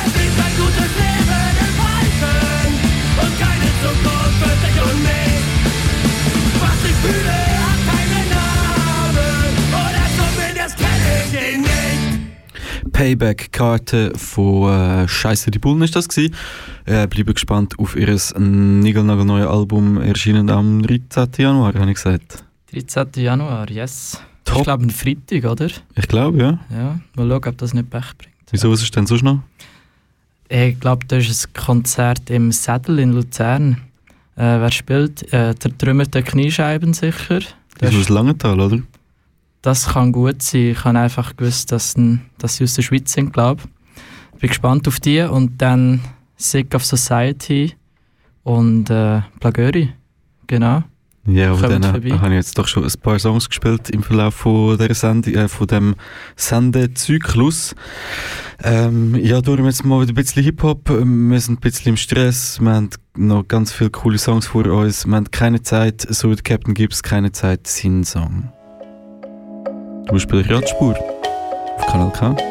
Es 0.05 0.13
gibt 0.19 0.37
ein 0.45 0.53
gutes 0.57 0.91
Leben 0.99 1.47
Falschen 1.79 2.71
und 3.21 3.33
keine 3.39 3.69
Zukunft 3.81 4.37
für 4.41 4.55
dich 4.65 4.77
und 4.87 4.99
mich. 5.03 5.43
Was 6.59 6.79
ich 6.89 6.97
fühle, 7.03 7.39
hat 7.63 7.79
keinen 7.89 8.27
Namen. 8.35 9.43
Oder 9.71 10.05
zumindest 10.17 10.75
kenne 10.77 11.09
ich 11.25 11.31
ihn 11.55 11.61
nicht. 11.61 12.91
Payback-Karte 12.91 14.11
von 14.17 15.03
äh, 15.03 15.07
Scheiße 15.07 15.51
die 15.51 15.59
Bullen 15.59 15.81
ist 15.83 15.95
das 15.95 16.09
gewesen. 16.09 16.35
Äh, 16.91 17.07
bleibe 17.07 17.33
gespannt 17.33 17.79
auf 17.79 17.95
ihr 17.95 18.13
niegelnagelneues 18.37 19.47
Album, 19.47 20.01
erschienen 20.01 20.49
am 20.49 20.81
13. 20.81 21.29
Januar, 21.37 21.73
habe 21.73 21.89
ich 21.89 21.95
gesagt. 21.95 22.43
13. 22.73 23.23
Januar, 23.23 23.69
yes. 23.71 24.21
Top. 24.43 24.57
Ich 24.57 24.63
glaube, 24.63 24.83
ein 24.83 24.89
Freitag, 24.89 25.45
oder? 25.45 25.69
Ich 25.95 26.07
glaube, 26.09 26.37
ja. 26.37 26.59
Ja, 26.69 26.99
mal 27.15 27.29
schauen, 27.29 27.47
ob 27.47 27.57
das 27.59 27.73
nicht 27.73 27.89
Pech 27.89 28.17
bringt. 28.17 28.35
Wieso, 28.49 28.69
was 28.69 28.81
ist 28.81 28.93
denn 28.93 29.07
sonst 29.07 29.23
noch? 29.23 29.39
Ich 30.49 30.77
glaube, 30.81 31.05
da 31.07 31.15
ist 31.15 31.47
ein 31.47 31.53
Konzert 31.53 32.29
im 32.29 32.51
Sädel 32.51 32.99
in 32.99 33.13
Luzern. 33.13 33.77
Äh, 34.35 34.59
wer 34.59 34.71
spielt? 34.71 35.31
Äh, 35.31 35.55
der 35.55 36.23
Kniescheiben 36.23 36.93
sicher. 36.93 37.39
Das 37.77 37.93
ist 37.93 38.01
aus 38.01 38.09
Langenthal, 38.09 38.59
oder? 38.59 38.81
das 39.61 39.93
kann 39.93 40.11
gut 40.11 40.41
sein. 40.41 40.71
Ich 40.71 40.83
habe 40.83 40.99
einfach 40.99 41.37
gewusst, 41.37 41.71
dass, 41.71 41.95
dass 42.37 42.57
sie 42.57 42.65
aus 42.65 42.73
der 42.73 42.81
Schweiz 42.81 43.13
sind, 43.13 43.31
glaube 43.31 43.61
ich. 43.63 44.39
Bin 44.39 44.49
gespannt 44.49 44.87
auf 44.89 44.99
die. 44.99 45.21
Und 45.21 45.61
dann 45.61 46.01
Sick 46.41 46.73
of 46.75 46.83
Society 46.85 47.75
und 48.43 48.89
äh, 48.89 49.21
Plagöri. 49.39 49.93
Genau. 50.47 50.83
Ja, 51.27 51.51
aber 51.51 51.67
dann 51.67 51.83
äh, 51.83 52.11
habe 52.17 52.29
ich 52.29 52.33
jetzt 52.33 52.57
doch 52.57 52.67
schon 52.67 52.83
ein 52.83 52.91
paar 53.01 53.19
Songs 53.19 53.47
gespielt 53.47 53.91
im 53.91 54.01
Verlauf 54.01 54.33
von, 54.33 54.77
der 54.77 54.93
Sendung, 54.95 55.35
äh, 55.35 55.47
von 55.47 55.67
dem 55.67 55.95
Sendezyklus. 56.35 57.75
Ähm, 58.63 59.15
ja, 59.15 59.39
darum 59.41 59.65
jetzt 59.65 59.85
mal 59.85 60.01
wieder 60.01 60.13
ein 60.13 60.15
bisschen 60.15 60.43
Hip-Hop. 60.43 60.89
Wir 60.89 61.39
sind 61.39 61.59
ein 61.59 61.61
bisschen 61.61 61.89
im 61.89 61.97
Stress. 61.97 62.59
Wir 62.59 62.71
haben 62.71 62.89
noch 63.15 63.47
ganz 63.47 63.71
viele 63.71 63.91
coole 63.91 64.17
Songs 64.17 64.47
vor 64.47 64.65
uns. 64.65 65.05
Wir 65.05 65.15
haben 65.15 65.29
keine 65.29 65.61
Zeit, 65.61 66.01
so 66.09 66.31
wie 66.31 66.35
der 66.35 66.43
Captain 66.43 66.73
Gibbs, 66.73 67.03
keine 67.03 67.31
Zeit, 67.31 67.67
seinen 67.67 68.03
Song. 68.03 68.51
Du 70.07 70.17
spielst 70.17 70.49
Radspur 70.49 70.97
auf 71.77 71.85
Kanal 71.87 72.11
K. 72.11 72.50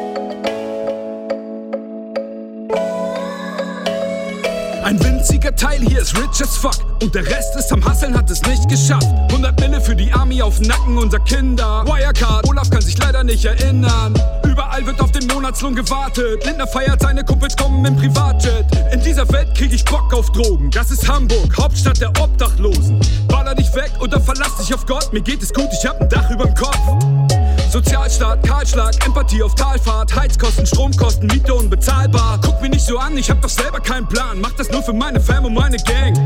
Ein 4.91 5.01
winziger 5.05 5.55
Teil 5.55 5.79
hier 5.79 6.01
ist 6.01 6.17
rich 6.17 6.41
as 6.41 6.57
fuck 6.57 6.75
und 7.01 7.15
der 7.15 7.25
Rest 7.25 7.55
ist 7.55 7.71
am 7.71 7.81
Hasseln, 7.85 8.13
hat 8.13 8.29
es 8.29 8.41
nicht 8.41 8.67
geschafft. 8.67 9.07
100 9.29 9.57
Mille 9.61 9.79
für 9.79 9.95
die 9.95 10.11
Army 10.11 10.41
auf 10.41 10.57
dem 10.57 10.67
Nacken 10.67 10.97
unserer 10.97 11.23
Kinder. 11.23 11.85
Wirecard, 11.85 12.45
Olaf 12.49 12.69
kann 12.69 12.81
sich 12.81 12.97
leider 12.97 13.23
nicht 13.23 13.45
erinnern. 13.45 14.13
Überall 14.43 14.85
wird 14.85 14.99
auf 14.99 15.13
den 15.13 15.27
Monatslohn 15.27 15.75
gewartet. 15.75 16.45
Lindner 16.45 16.67
feiert, 16.67 17.01
seine 17.01 17.23
Kumpels 17.23 17.55
kommen 17.55 17.85
im 17.85 17.95
Privatjet. 17.95 18.65
In 18.91 18.99
dieser 18.99 19.31
Welt 19.31 19.55
krieg 19.55 19.71
ich 19.71 19.85
Bock 19.85 20.13
auf 20.13 20.29
Drogen. 20.33 20.69
Das 20.71 20.91
ist 20.91 21.07
Hamburg, 21.07 21.55
Hauptstadt 21.57 22.01
der 22.01 22.09
Obdachlosen. 22.21 22.99
Baller 23.29 23.55
dich 23.55 23.73
weg 23.73 23.93
oder 24.01 24.19
verlass 24.19 24.57
dich 24.57 24.73
auf 24.73 24.85
Gott. 24.85 25.13
Mir 25.13 25.21
geht 25.21 25.41
es 25.41 25.53
gut, 25.53 25.69
ich 25.71 25.87
hab 25.87 26.01
ein 26.01 26.09
Dach 26.09 26.29
überm 26.29 26.53
Kopf. 26.53 27.60
Sozialstaat, 27.71 28.45
Kahlschlag, 28.45 28.93
Empathie 29.05 29.41
auf 29.41 29.55
Talfahrt, 29.55 30.13
Heizkosten, 30.13 30.65
Stromkosten, 30.65 31.27
Miete 31.27 31.53
unbezahlbar. 31.53 32.37
Guck 32.43 32.61
mich 32.61 32.71
nicht 32.71 32.85
so 32.85 32.97
an, 32.97 33.17
ich 33.17 33.29
hab 33.29 33.41
doch 33.41 33.49
selber 33.49 33.79
keinen 33.79 34.05
Plan. 34.07 34.41
Mach 34.41 34.51
das 34.51 34.69
nur 34.71 34.83
für 34.83 34.91
meine 34.91 35.21
Fam 35.21 35.45
und 35.45 35.53
meine 35.53 35.77
Gang. 35.77 36.17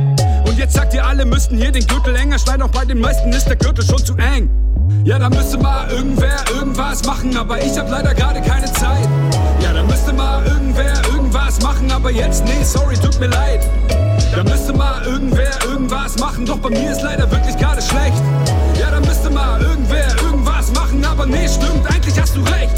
Und 0.47 0.57
jetzt 0.57 0.73
sagt 0.73 0.95
ihr 0.95 1.05
alle, 1.05 1.23
müssten 1.23 1.55
hier 1.57 1.71
den 1.71 1.85
Gürtel 1.85 2.15
enger 2.15 2.39
schneiden, 2.39 2.63
auch 2.63 2.71
bei 2.71 2.83
den 2.83 2.99
meisten 2.99 3.31
ist 3.31 3.45
der 3.45 3.57
Gürtel 3.57 3.85
schon 3.85 4.03
zu 4.03 4.15
eng. 4.17 4.49
Ja, 5.03 5.19
da 5.19 5.29
müsste 5.29 5.59
mal 5.59 5.87
irgendwer 5.91 6.43
irgendwas 6.51 7.03
machen, 7.05 7.37
aber 7.37 7.63
ich 7.63 7.77
hab 7.77 7.91
leider 7.91 8.15
gerade 8.15 8.41
keine 8.41 8.65
Zeit. 8.73 9.07
Ja, 9.61 9.71
da 9.71 9.83
müsste 9.83 10.13
mal 10.13 10.43
irgendwer 10.47 10.93
irgendwas 11.13 11.61
machen, 11.61 11.91
aber 11.91 12.09
jetzt, 12.09 12.43
nee, 12.45 12.63
sorry, 12.63 12.95
tut 12.95 13.19
mir 13.19 13.27
leid. 13.27 13.61
Da 14.35 14.43
müsste 14.43 14.73
mal 14.73 15.03
irgendwer 15.05 15.51
irgendwas 15.63 16.17
machen, 16.17 16.47
doch 16.47 16.57
bei 16.57 16.69
mir 16.69 16.91
ist 16.91 17.03
leider 17.03 17.29
wirklich 17.29 17.55
gerade 17.55 17.83
schlecht. 17.83 18.23
Ja, 18.79 18.89
da 18.89 18.99
müsste 18.99 19.29
mal 19.29 19.61
irgendwer 19.61 20.07
irgendwas 20.23 20.34
machen, 20.73 21.03
aber 21.05 21.25
nee, 21.25 21.47
stimmt, 21.47 21.85
eigentlich 21.87 22.19
hast 22.19 22.35
du 22.35 22.41
recht. 22.41 22.75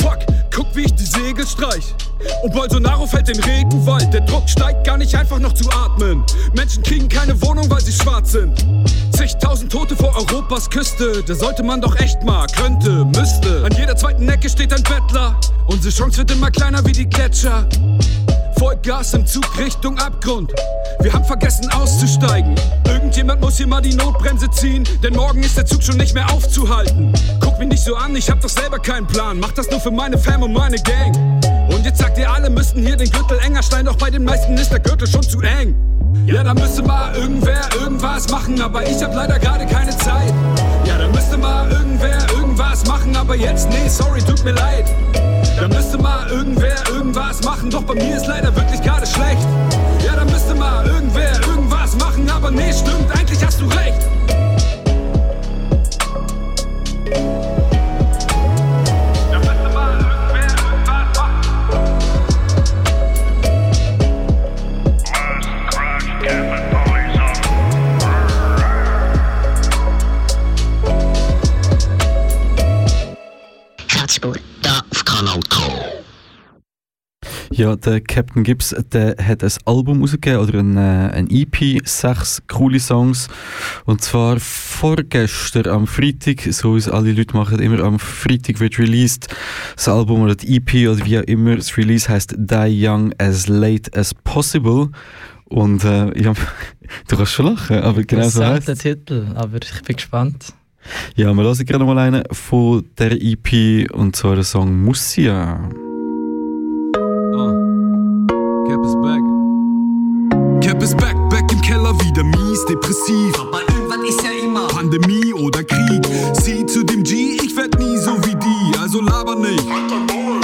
Fuck, 0.00 0.18
guck 0.54 0.66
wie 0.74 0.82
ich 0.82 0.94
die 0.94 1.04
Segel 1.04 1.46
streich. 1.46 1.94
Und 2.42 2.52
Bolsonaro 2.52 3.06
fällt 3.06 3.28
den 3.28 3.40
Regenwald. 3.40 4.12
Der 4.12 4.20
Druck 4.22 4.48
steigt 4.48 4.84
gar 4.84 4.96
nicht 4.96 5.14
einfach 5.14 5.38
noch 5.38 5.52
zu 5.52 5.68
atmen. 5.70 6.24
Menschen 6.54 6.82
kriegen 6.82 7.08
keine 7.08 7.40
Wohnung, 7.42 7.68
weil 7.70 7.80
sie 7.80 7.92
schwarz 7.92 8.32
sind. 8.32 8.64
Zigtausend 9.12 9.70
Tote 9.70 9.96
vor 9.96 10.14
Europas 10.16 10.68
Küste. 10.70 11.22
Da 11.26 11.34
sollte 11.34 11.62
man 11.62 11.80
doch 11.80 11.96
echt 11.96 12.22
mal, 12.22 12.46
könnte, 12.56 13.04
müsste. 13.04 13.64
An 13.64 13.72
jeder 13.76 13.96
zweiten 13.96 14.28
Ecke 14.28 14.48
steht 14.48 14.72
ein 14.72 14.82
Bettler. 14.82 15.38
Unsere 15.66 15.94
Chance 15.94 16.18
wird 16.18 16.30
immer 16.30 16.50
kleiner 16.50 16.84
wie 16.84 16.92
die 16.92 17.08
Gletscher. 17.08 17.66
Vollgas 18.58 19.14
im 19.14 19.26
Zug 19.26 19.46
Richtung 19.58 19.98
Abgrund. 19.98 20.52
Wir 21.00 21.12
haben 21.12 21.24
vergessen 21.24 21.70
auszusteigen. 21.70 22.54
Irgendjemand 22.86 23.40
muss 23.40 23.56
hier 23.56 23.66
mal 23.66 23.80
die 23.80 23.94
Notbremse 23.94 24.50
ziehen, 24.50 24.84
denn 25.02 25.14
morgen 25.14 25.42
ist 25.42 25.56
der 25.56 25.66
Zug 25.66 25.82
schon 25.82 25.96
nicht 25.96 26.14
mehr 26.14 26.30
aufzuhalten. 26.32 27.12
Guck 27.40 27.58
mich 27.58 27.68
nicht 27.68 27.84
so 27.84 27.94
an, 27.94 28.14
ich 28.16 28.30
hab 28.30 28.40
doch 28.40 28.48
selber 28.48 28.78
keinen 28.78 29.06
Plan. 29.06 29.38
Mach 29.38 29.52
das 29.52 29.70
nur 29.70 29.80
für 29.80 29.90
meine 29.90 30.18
Fam 30.18 30.42
und 30.42 30.52
meine 30.52 30.76
Gang. 30.76 31.16
Und 31.70 31.84
jetzt 31.84 31.98
sagt 31.98 32.18
ihr 32.18 32.30
alle 32.30 32.50
müssten 32.50 32.80
hier 32.84 32.96
den 32.96 33.10
Gürtel 33.10 33.38
enger 33.40 33.62
schneiden, 33.62 33.86
doch 33.86 33.96
bei 33.96 34.10
den 34.10 34.24
meisten 34.24 34.56
ist 34.56 34.70
der 34.70 34.80
Gürtel 34.80 35.06
schon 35.06 35.22
zu 35.22 35.40
eng. 35.40 35.74
Ja, 36.26 36.42
da 36.42 36.54
müsste 36.54 36.82
mal 36.82 37.14
irgendwer 37.14 37.60
irgendwas 37.80 38.28
machen, 38.30 38.60
aber 38.60 38.86
ich 38.86 39.02
hab 39.02 39.14
leider 39.14 39.38
gerade 39.38 39.66
keine 39.66 39.96
Zeit. 39.96 40.32
Ja, 40.86 40.98
da 40.98 41.08
müsste 41.08 41.36
mal 41.36 41.70
irgendwer 41.70 42.18
irgendwas 42.30 42.86
machen, 42.86 43.16
aber 43.16 43.34
jetzt, 43.34 43.68
nee, 43.70 43.88
sorry, 43.88 44.22
tut 44.22 44.44
mir 44.44 44.52
leid. 44.52 44.84
Da 45.56 45.68
müsste 45.68 45.98
mal 45.98 46.28
irgendwer 46.30 46.76
irgendwas 46.88 47.42
machen, 47.42 47.70
doch 47.70 47.82
bei 47.82 47.94
mir 47.94 48.16
ist 48.16 48.26
leider 48.26 48.54
wirklich 48.54 48.82
gerade 48.82 49.06
schlecht. 49.06 49.46
Ja, 50.04 50.16
da 50.16 50.24
müsste 50.24 50.54
mal 50.54 50.86
irgendwer 50.86 51.32
irgendwas 51.46 51.96
machen, 51.96 52.28
aber 52.28 52.50
nee, 52.50 52.72
stimmt, 52.72 53.10
eigentlich 53.16 53.44
hast 53.44 53.60
du 53.60 53.66
recht. 53.66 54.43
Ja, 77.56 77.76
der 77.76 78.00
Captain 78.00 78.42
Gibbs 78.42 78.74
der 78.92 79.14
hat 79.24 79.44
ein 79.44 79.52
Album 79.64 80.00
rausgegeben 80.00 80.40
oder 80.40 80.58
ein, 80.58 80.76
äh, 80.76 81.10
ein 81.14 81.30
EP, 81.30 81.86
sechs 81.86 82.42
coole 82.48 82.80
Songs. 82.80 83.28
Und 83.84 84.02
zwar 84.02 84.40
vorgestern 84.40 85.68
am 85.68 85.86
Freitag, 85.86 86.40
so 86.52 86.74
wie 86.74 86.78
es 86.78 86.88
alle 86.88 87.12
Leute 87.12 87.36
machen, 87.36 87.60
immer 87.60 87.78
am 87.78 88.00
Freitag 88.00 88.58
wird 88.58 88.80
released. 88.80 89.28
Das 89.76 89.86
Album 89.88 90.22
oder 90.22 90.34
die 90.34 90.56
EP 90.56 90.88
oder 90.88 91.06
wie 91.06 91.16
auch 91.16 91.22
immer, 91.22 91.54
das 91.54 91.76
Release 91.76 92.08
heißt 92.08 92.34
Die 92.36 92.88
Young 92.88 93.14
as 93.18 93.46
Late 93.46 93.96
as 93.96 94.12
Possible. 94.14 94.88
Und 95.44 95.84
äh, 95.84 96.20
ja, 96.20 96.32
du 97.06 97.16
kannst 97.16 97.32
schon 97.34 97.46
lachen, 97.46 97.78
aber 97.78 98.02
genau 98.02 98.22
das 98.22 98.32
so 98.32 98.44
heißt 98.44 98.66
der 98.66 98.76
Titel, 98.76 99.28
aber 99.36 99.58
ich 99.62 99.80
bin 99.82 99.94
gespannt. 99.94 100.54
Ja, 101.14 101.32
wir 101.32 101.44
hören 101.44 101.64
gerne 101.64 101.84
mal 101.84 101.98
einen 101.98 102.24
von 102.32 102.84
der 102.98 103.12
EP 103.12 103.88
und 103.92 104.16
zwar 104.16 104.34
der 104.34 104.44
Song 104.44 104.82
Mussia. 104.82 105.70
Depressiv. 112.84 113.34
Aber 113.40 113.60
irgendwann 113.68 114.04
ist 114.04 114.22
ja 114.22 114.30
immer 114.30 114.68
Pandemie 114.68 115.32
oder 115.32 115.64
Krieg. 115.64 116.06
Sie 116.42 116.66
zu 116.66 116.84
dem 116.84 117.02
G, 117.02 117.36
ich 117.42 117.56
werd 117.56 117.78
nie 117.78 117.96
so 117.96 118.16
wie 118.24 118.34
die, 118.34 118.78
also 118.78 119.00
laber 119.00 119.36
nicht. 119.36 119.64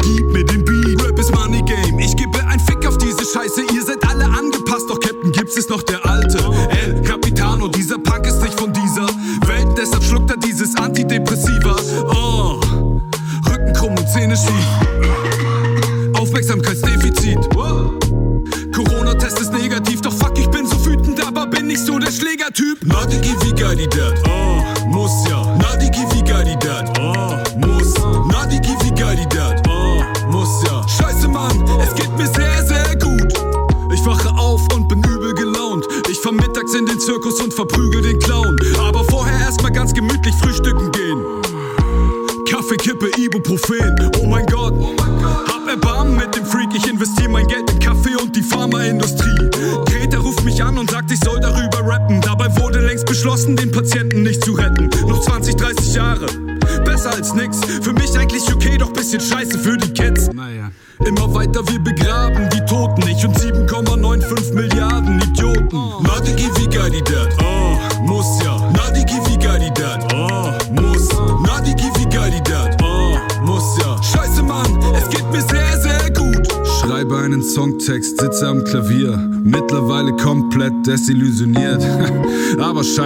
Gib 0.03 0.27
mir 0.33 0.45
den 0.45 0.65
Beat, 0.65 1.03
Rap 1.05 1.19
ist 1.19 1.35
Money 1.35 1.63
Game. 1.63 1.99
Ich 1.99 2.17
gebe 2.17 2.39
ein 2.47 2.61
Fick 2.61 2.87
auf 2.87 2.99
diese 2.99 3.25
Scheiße, 3.25 3.63
ihr 3.75 3.80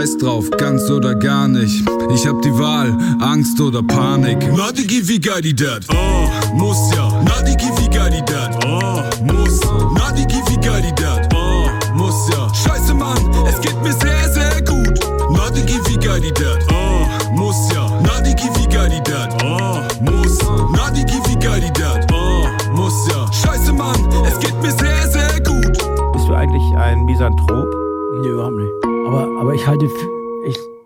scheiß 0.05 0.19
drauf, 0.19 0.51
ganz 0.51 0.91
oder 0.91 1.15
gar 1.15 1.49
nicht. 1.49 1.83
Ich 2.15 2.27
hab 2.27 2.43
die 2.43 2.53
Wahl, 2.53 2.97
Angst 3.21 3.61
oder 3.61 3.83
Panik. 3.83 4.39
Digi, 4.77 5.09
wie 5.09 5.21
geil 5.21 5.41
die 5.41 5.55
dat? 5.55 5.85
Oh, 5.91 6.29
muss 6.55 6.95
ja. 6.95 7.04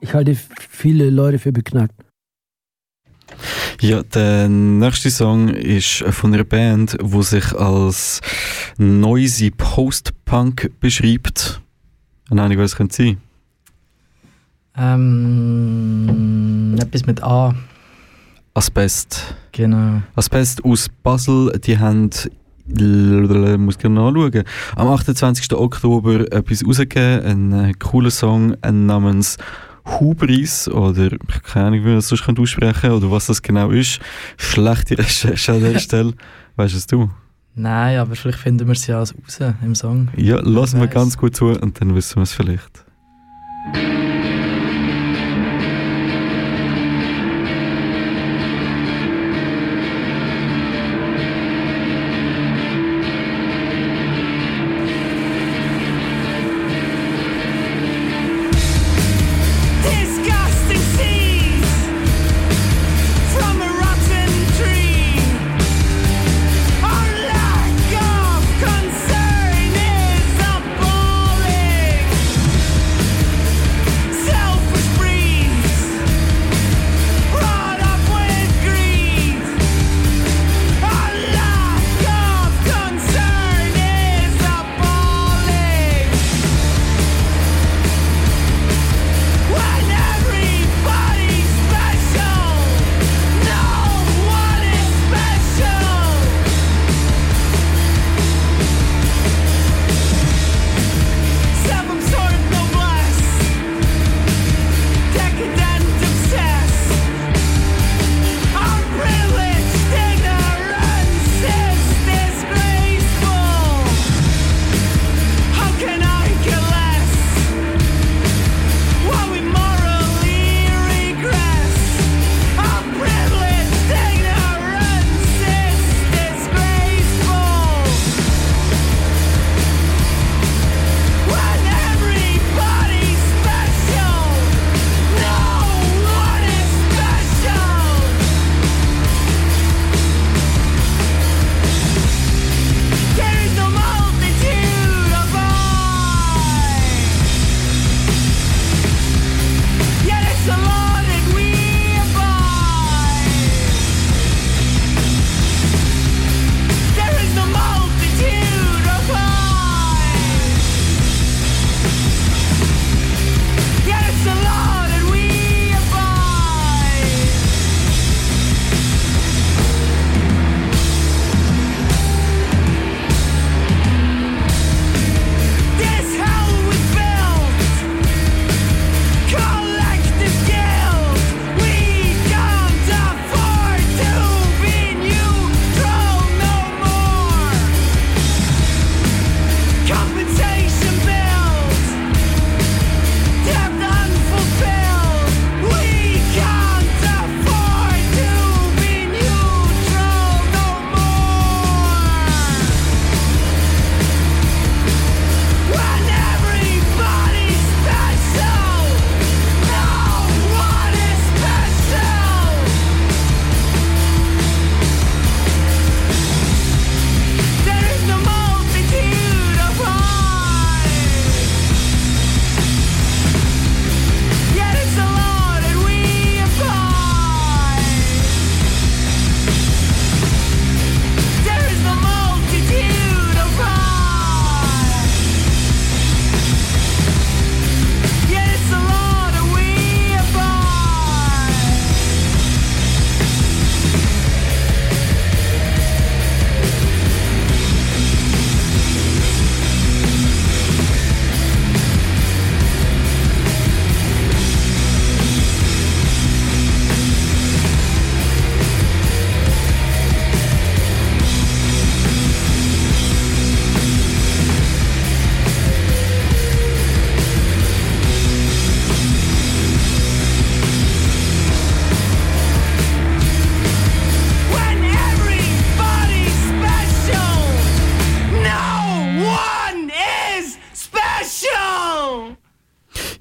Ich, 0.09 0.15
halte 0.15 0.37
viele 0.71 1.11
Leute 1.11 1.39
für 1.39 1.53
beknackt. 1.53 1.95
Ja, 3.81 4.03
der 4.03 4.49
nächste 4.49 5.11
Song 5.11 5.49
ist 5.51 6.03
von 6.11 6.35
einer 6.35 6.43
Band, 6.45 6.97
die 7.01 7.23
sich 7.23 7.55
als 7.55 8.21
noisy 8.77 9.51
Post-Punk 9.51 10.73
beschreibt. 10.81 11.61
Eine 12.31 12.43
Ahnung, 12.43 12.59
was 12.59 12.73
es 12.73 12.77
könnte 12.77 12.97
sein. 12.97 13.19
Ähm, 14.77 16.75
etwas 16.79 17.07
mit 17.07 17.23
A. 17.23 17.55
Asbest. 18.55 19.37
Genau. 19.53 20.03
Asbest 20.17 20.65
aus 20.65 20.89
Basel, 21.03 21.53
die 21.65 21.79
haben, 21.79 22.11
muss 22.67 23.77
ich 23.77 23.81
genau 23.81 24.11
nachschauen, 24.11 24.43
am 24.75 24.89
28. 24.89 25.53
Oktober 25.53 26.33
etwas 26.33 26.67
rausgegeben, 26.67 27.25
einen 27.25 27.53
äh, 27.53 27.73
coolen 27.75 28.11
Song 28.11 28.57
namens 28.63 29.37
Hubris, 29.89 30.69
oder 30.69 31.13
ich 31.13 31.43
keine 31.43 31.67
Ahnung, 31.67 31.81
wie 31.81 31.87
man 31.87 31.97
das 31.97 32.09
sonst 32.09 32.25
könnte 32.25 32.43
aussprechen 32.43 32.91
oder 32.91 33.11
was 33.11 33.27
das 33.27 33.43
genau 33.43 33.71
ist. 33.71 34.01
Schlechte 34.37 34.99
Recherche 34.99 35.53
an 35.53 35.61
der 35.61 35.79
Stelle. 35.79 36.15
Weißt 36.57 36.75
es 36.75 36.87
du? 36.87 37.11
Nein, 37.55 37.99
aber 37.99 38.15
vielleicht 38.15 38.39
finden 38.39 38.67
wir 38.67 38.73
es 38.73 38.87
ja 38.87 38.99
raus 38.99 39.15
im 39.63 39.75
Song. 39.75 40.09
Ja, 40.17 40.39
lassen 40.41 40.81
wir 40.81 40.87
ganz 40.87 41.17
gut 41.19 41.35
zu 41.35 41.47
und 41.47 41.81
dann 41.81 41.95
wissen 41.95 42.17
wir 42.17 42.23
es 42.23 42.33
vielleicht. 42.33 42.85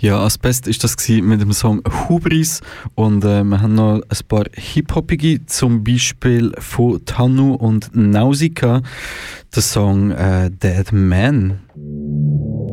Ja, 0.07 0.19
Asbest 0.19 0.69
ist 0.69 0.85
das 0.85 0.95
mit 1.09 1.41
dem 1.41 1.51
Song 1.51 1.81
Hubris 2.07 2.61
und 2.95 3.25
äh, 3.25 3.43
wir 3.43 3.61
haben 3.61 3.75
noch 3.75 3.95
ein 3.95 4.27
paar 4.29 4.45
Hip-Hopige, 4.53 5.45
zum 5.47 5.83
Beispiel 5.83 6.53
von 6.59 7.03
Tanu 7.03 7.55
und 7.55 7.93
Nausicaa, 7.93 8.83
der 9.53 9.61
Song 9.61 10.11
äh, 10.11 10.49
Dead 10.49 10.93
Man. 10.93 11.59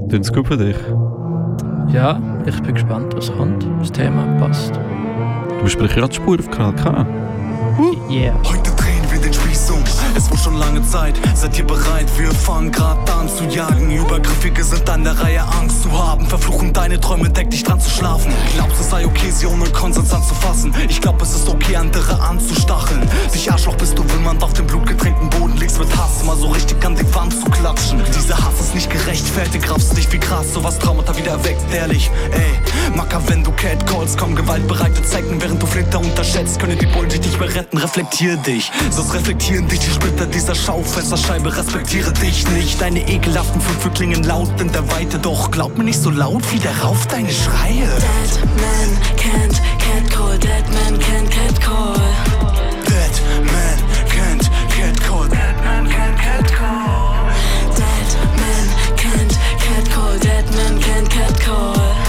Tun's 0.08 0.32
gut 0.32 0.46
für 0.46 0.56
dich? 0.56 0.76
Ja, 1.92 2.22
ich 2.46 2.60
bin 2.62 2.74
gespannt, 2.74 3.12
was 3.16 3.32
kommt. 3.32 3.66
Das 3.80 3.90
Thema 3.90 4.26
passt. 4.38 4.76
Du 5.58 5.64
bist 5.64 5.76
bei 5.76 5.88
der 5.88 6.04
Radspur 6.04 6.38
auf 6.38 6.48
Kanal 6.52 6.76
K. 6.76 7.04
Yeah. 8.08 8.40
Es 10.24 10.30
wurde 10.30 10.40
schon 10.40 10.56
lange 10.56 10.82
Zeit. 10.88 11.20
Seid 11.34 11.58
ihr 11.58 11.66
bereit? 11.66 12.06
Wir 12.16 12.32
fangen 12.32 12.72
grad 12.72 13.10
an 13.10 13.28
zu 13.28 13.44
jagen. 13.44 13.90
Übergriffige 13.90 14.64
sind 14.64 14.88
an 14.88 15.04
der 15.04 15.20
Reihe, 15.20 15.42
Angst 15.60 15.82
zu 15.82 15.92
haben. 15.92 16.26
Verfluchen 16.26 16.72
deine 16.72 16.98
Träume, 16.98 17.28
deck 17.28 17.50
dich 17.50 17.62
dran 17.62 17.78
zu 17.78 17.90
schlafen. 17.90 18.32
Glaubst 18.54 18.80
es 18.80 18.88
sei 18.88 19.04
okay, 19.04 19.30
sie 19.30 19.44
ohne 19.44 19.66
Konsens 19.66 20.14
anzufassen. 20.14 20.74
Ich 20.88 21.02
glaub, 21.02 21.20
es 21.20 21.34
ist 21.34 21.46
okay, 21.46 21.76
andere 21.76 22.18
anzustacheln. 22.20 23.06
Dich 23.34 23.52
Arschloch 23.52 23.76
bist 23.76 23.98
du, 23.98 24.04
wenn 24.14 24.22
man 24.22 24.42
auf 24.42 24.54
dem 24.54 24.66
blutgetränkten 24.66 25.28
Boden 25.28 25.58
liegst 25.58 25.78
mit 25.78 25.94
Hass. 25.94 26.24
Mal 26.24 26.36
so 26.38 26.46
richtig 26.46 26.82
an 26.86 26.96
die 26.96 27.14
Wand 27.14 27.38
zu 27.38 27.44
klatschen. 27.50 28.02
Dieser 28.16 28.38
Hass 28.38 28.60
ist 28.60 28.74
nicht 28.74 28.88
gerechtfertigt, 28.88 29.70
raffst 29.70 29.94
nicht 29.94 30.10
wie 30.10 30.18
krass. 30.18 30.54
Sowas 30.54 30.78
Traumata 30.78 31.14
wieder 31.18 31.32
erweckt, 31.32 31.70
ehrlich. 31.74 32.10
Ey, 32.30 32.96
Macker, 32.96 33.20
wenn 33.26 33.44
du 33.44 33.52
Catcalls, 33.52 34.16
komm 34.16 34.34
gewaltbereite 34.34 35.02
Zeiten, 35.02 35.38
während 35.42 35.62
du 35.62 35.66
Flitter 35.66 36.00
unterschätzt. 36.00 36.58
Können 36.58 36.78
die 36.78 36.86
Bullen 36.86 37.10
dich 37.10 37.20
nicht 37.20 37.38
mehr 37.38 37.54
retten, 37.54 37.76
reflektier 37.76 38.38
dich. 38.38 38.72
Sonst 38.90 39.12
reflektieren 39.12 39.68
dich 39.68 39.80
die 39.80 39.90
Splitter 40.14 40.30
dieser 40.30 40.54
Schaufensterscheibe. 40.54 41.56
Respektiere 41.56 42.12
dich 42.12 42.48
nicht. 42.50 42.80
Deine 42.80 43.00
ekelhaften 43.08 43.60
Fünfe 43.60 43.90
klingen 43.90 44.22
laut 44.22 44.48
in 44.60 44.70
der 44.70 44.88
Weite. 44.92 45.18
Doch 45.18 45.50
glaub 45.50 45.76
mir 45.76 45.82
nicht 45.82 46.00
so 46.00 46.10
laut 46.10 46.42
wie 46.52 46.60
darauf 46.60 47.04
deine 47.08 47.32
Schreie. 47.32 47.88
Dead 47.88 48.40
man 48.60 48.90
can't 49.16 49.60
catcall, 49.78 50.38
dead 50.38 50.64
man 50.70 51.00
can't 51.00 51.28
catcall. 51.28 51.94
Dead 52.86 53.20
man 53.42 53.78
can't 54.08 54.48
catcall. 54.70 55.26
Dead 55.28 55.56
man 55.64 55.88
can't 55.88 56.18
catcall. 56.20 57.26
Dead 57.74 58.10
man 58.38 58.96
can't 58.96 59.38
catcall, 59.58 60.18
dead 60.20 60.44
man 60.54 60.78
can't 60.78 61.10
catcall. 61.10 62.03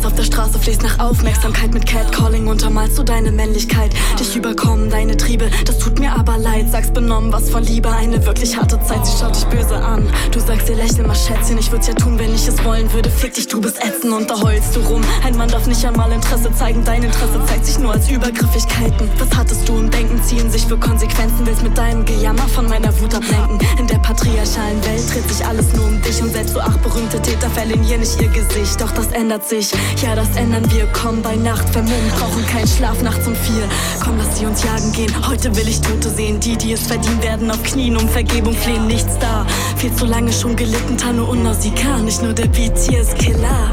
Stress 0.00 0.12
auf 0.12 0.16
der 0.16 0.24
Straße, 0.24 0.58
fließt 0.58 0.82
nach 0.82 0.98
Aufmerksamkeit 0.98 1.74
mit 1.74 1.86
Catcalling, 1.86 2.46
untermalst 2.46 2.96
du 2.96 3.02
deine 3.02 3.30
Männlichkeit. 3.30 3.92
Dich 4.18 4.34
überkommen 4.34 4.88
deine 4.88 5.14
Triebe, 5.16 5.50
das 5.66 5.78
tut 5.78 5.98
mir 5.98 6.12
aber 6.12 6.38
leid. 6.38 6.70
Sagst 6.70 6.94
benommen, 6.94 7.30
was 7.32 7.50
von 7.50 7.62
Liebe, 7.62 7.90
eine 7.90 8.24
wirklich 8.24 8.56
harte 8.56 8.80
Zeit, 8.82 9.04
sie 9.04 9.18
schaut 9.18 9.36
dich 9.36 9.44
böse 9.46 9.76
an. 9.76 10.08
Du 10.32 10.40
sagst 10.40 10.70
ihr 10.70 10.76
lächeln 10.76 11.06
mal 11.06 11.14
Schätzchen, 11.14 11.58
ich 11.58 11.70
würd's 11.70 11.86
ja 11.86 11.94
tun, 11.94 12.18
wenn 12.18 12.34
ich 12.34 12.48
es 12.48 12.64
wollen 12.64 12.90
würde. 12.94 13.10
Fick 13.10 13.34
dich, 13.34 13.48
du 13.48 13.60
bist 13.60 13.76
ätzend 13.84 14.12
und 14.12 14.30
da 14.30 14.40
heulst 14.40 14.74
du 14.74 14.80
rum. 14.80 15.02
Ein 15.22 15.36
Mann 15.36 15.50
darf 15.50 15.66
nicht 15.66 15.84
einmal 15.84 16.10
Interesse 16.12 16.50
zeigen, 16.54 16.82
dein 16.84 17.02
Interesse 17.02 17.44
zeigt 17.46 17.66
sich 17.66 17.78
nur 17.78 17.92
als 17.92 18.08
Übergriffigkeiten. 18.08 19.10
Was 19.18 19.36
hattest 19.36 19.68
du 19.68 19.76
im 19.76 19.90
Denken, 19.90 20.22
ziehen 20.22 20.50
sich 20.50 20.64
für 20.64 20.78
Konsequenzen, 20.78 21.44
willst 21.44 21.62
mit 21.62 21.76
deinem 21.76 22.06
Gejammer 22.06 22.48
von 22.48 22.66
meiner 22.68 22.98
Wut 23.00 23.14
ablenken. 23.14 23.58
In 23.78 23.86
der 23.86 23.98
patriarchalen 23.98 24.82
Welt 24.86 25.12
dreht 25.12 25.28
sich 25.28 25.44
alles 25.44 25.74
nur 25.74 25.84
um 25.86 26.00
dich 26.00 26.22
und 26.22 26.32
selbst 26.32 26.54
so 26.54 26.60
ach 26.60 26.76
berühmte 26.78 27.20
Täter 27.20 27.50
verlieren 27.50 27.82
hier 27.82 27.98
nicht 27.98 28.18
ihr 28.20 28.28
Gesicht. 28.28 28.80
Doch 28.80 28.92
das 28.92 29.08
ändert 29.08 29.46
sich, 29.46 29.70
ja, 30.02 30.14
das 30.14 30.34
ändern 30.36 30.70
wir. 30.70 30.86
Kommen 30.92 31.22
bei 31.22 31.36
Nacht 31.36 31.68
vermummt, 31.70 32.10
brauchen 32.18 32.46
keinen 32.46 32.68
Schlaf 32.68 33.02
nachts 33.02 33.26
um 33.26 33.34
vier. 33.34 33.68
Komm, 34.02 34.18
lass 34.18 34.38
sie 34.38 34.46
uns 34.46 34.62
jagen 34.62 34.92
gehen. 34.92 35.12
Heute 35.28 35.54
will 35.56 35.68
ich 35.68 35.80
Tote 35.80 36.10
sehen. 36.10 36.40
Die, 36.40 36.56
die 36.56 36.72
es 36.72 36.86
verdienen, 36.86 37.22
werden 37.22 37.50
auf 37.50 37.62
Knien 37.62 37.96
um 37.96 38.08
Vergebung 38.08 38.54
flehen. 38.54 38.86
Nichts 38.86 39.18
da. 39.18 39.46
Viel 39.76 39.94
zu 39.94 40.06
lange 40.06 40.32
schon 40.32 40.56
gelitten, 40.56 40.96
Tanne 40.96 41.24
und 41.24 41.42
Nausicaa. 41.42 41.98
Nicht 41.98 42.22
nur 42.22 42.32
der 42.32 42.46
Beat 42.46 42.78
hier 42.78 43.00
ist 43.00 43.16
Killer. 43.18 43.72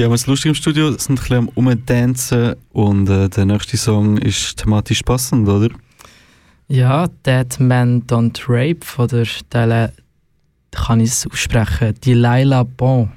Ja, 0.00 0.08
wir 0.08 0.16
sind 0.16 0.28
lustig 0.28 0.48
im 0.48 0.54
Studio, 0.54 0.92
sind 0.92 1.10
ein 1.10 1.14
bisschen 1.16 1.36
am 1.36 1.48
Umdancen 1.50 2.54
und 2.72 3.10
äh, 3.10 3.28
der 3.28 3.44
nächste 3.44 3.76
Song 3.76 4.16
ist 4.16 4.56
thematisch 4.56 5.02
passend, 5.02 5.46
oder? 5.46 5.68
Ja, 6.68 7.06
Dead 7.26 7.60
Man 7.60 8.06
Don't 8.06 8.40
Rape 8.48 8.80
von 8.82 9.08
der 9.08 9.26
Dele, 9.52 9.92
kann 10.70 11.00
ich 11.00 11.10
es 11.10 11.26
aussprechen, 11.26 11.94
Delilah 12.02 12.62
Bon. 12.62 13.12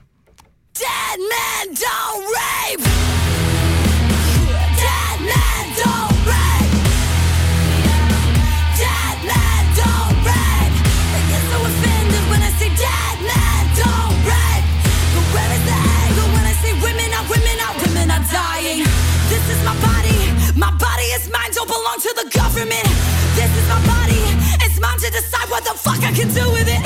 This 22.54 23.49
is 23.58 23.68
my 23.68 23.82
body. 23.88 24.22
It's 24.62 24.80
mine 24.80 24.99
to 24.99 25.10
decide 25.10 25.49
what 25.49 25.64
the 25.64 25.74
fuck 25.74 25.97
I 26.04 26.12
can 26.14 26.28
do 26.30 26.45
with 26.51 26.68
it. 26.70 26.84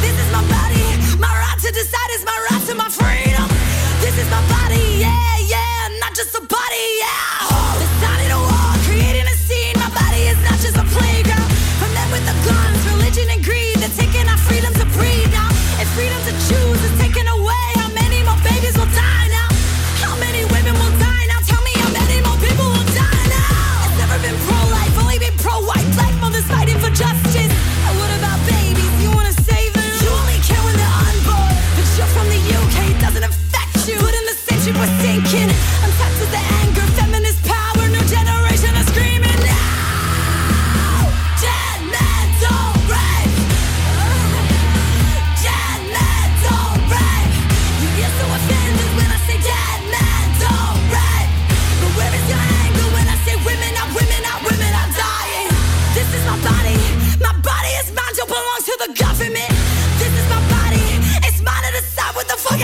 This 0.00 0.14
is 0.14 0.30
my 0.30 0.42
body. 0.46 1.18
My 1.18 1.26
right 1.26 1.58
to 1.58 1.72
decide 1.72 2.10
is 2.14 2.24
my 2.24 2.38
right 2.50 2.62
to 2.68 2.74
my 2.76 2.88
freedom. 2.88 3.48
This 4.00 4.16
is 4.16 4.30
my 4.30 4.40
body, 4.46 5.00
yeah, 5.00 5.38
yeah, 5.44 5.88
not 5.98 6.14
just 6.14 6.36
a 6.36 6.40
body, 6.40 6.86
yeah. 7.02 7.37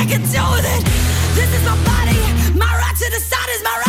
I 0.05 0.07
can 0.07 0.21
do 0.21 0.45
with 0.53 0.67
it. 0.69 0.85
This 1.35 1.49
is 1.49 1.65
my 1.65 1.73
body. 1.81 2.21
My 2.53 2.69
right 2.77 2.95
to 2.95 3.09
decide 3.09 3.49
is 3.49 3.63
my 3.63 3.73
right 3.73 3.84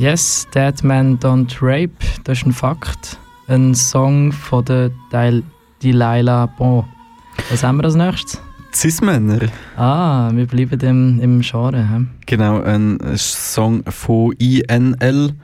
Yes, 0.00 0.48
Dead 0.54 0.82
Man 0.82 1.18
Don't 1.18 1.58
Rape, 1.60 1.92
das 2.24 2.38
ist 2.38 2.46
ein 2.46 2.54
Fakt. 2.54 3.18
Ein 3.48 3.74
Song 3.74 4.32
von 4.32 4.64
der 4.64 4.90
Del 5.12 5.42
Delilah 5.82 6.46
Bon. 6.46 6.86
Was 7.50 7.62
haben 7.62 7.76
wir 7.76 7.84
als 7.84 7.96
nächstes? 7.96 8.40
Cis-Männer. 8.72 9.50
Ah, 9.76 10.30
wir 10.32 10.46
bleiben 10.46 10.80
im, 10.80 11.20
im 11.20 11.40
Genre. 11.42 11.86
He? 11.86 12.06
Genau, 12.24 12.62
ein 12.62 12.98
Song 13.14 13.82
von 13.90 14.32
INL. 14.38 15.34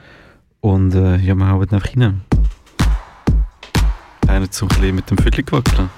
Und 0.62 0.94
äh, 0.94 1.18
ja, 1.18 1.34
wir 1.34 1.48
hauen 1.48 1.68
einfach 1.70 1.94
rein. 1.94 2.22
Einer 4.26 4.50
zum 4.50 4.70
ein 4.80 4.94
mit 4.94 5.10
dem 5.10 5.18
Viertel 5.18 5.44
gewackeln. 5.44 5.90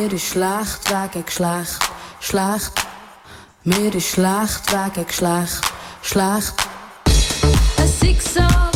Mir 0.00 0.14
ist 0.14 0.28
schlecht 0.28 0.88
wegen 0.88 1.26
Geschlecht, 1.26 1.78
schlecht. 2.20 2.72
Mir 3.64 3.94
ist 3.94 4.08
schlecht 4.08 4.72
wegen 4.72 5.06
Geschlecht, 5.06 5.60
schlecht. 6.00 6.54
Es 7.76 8.02
ist 8.02 8.34
so 8.34 8.69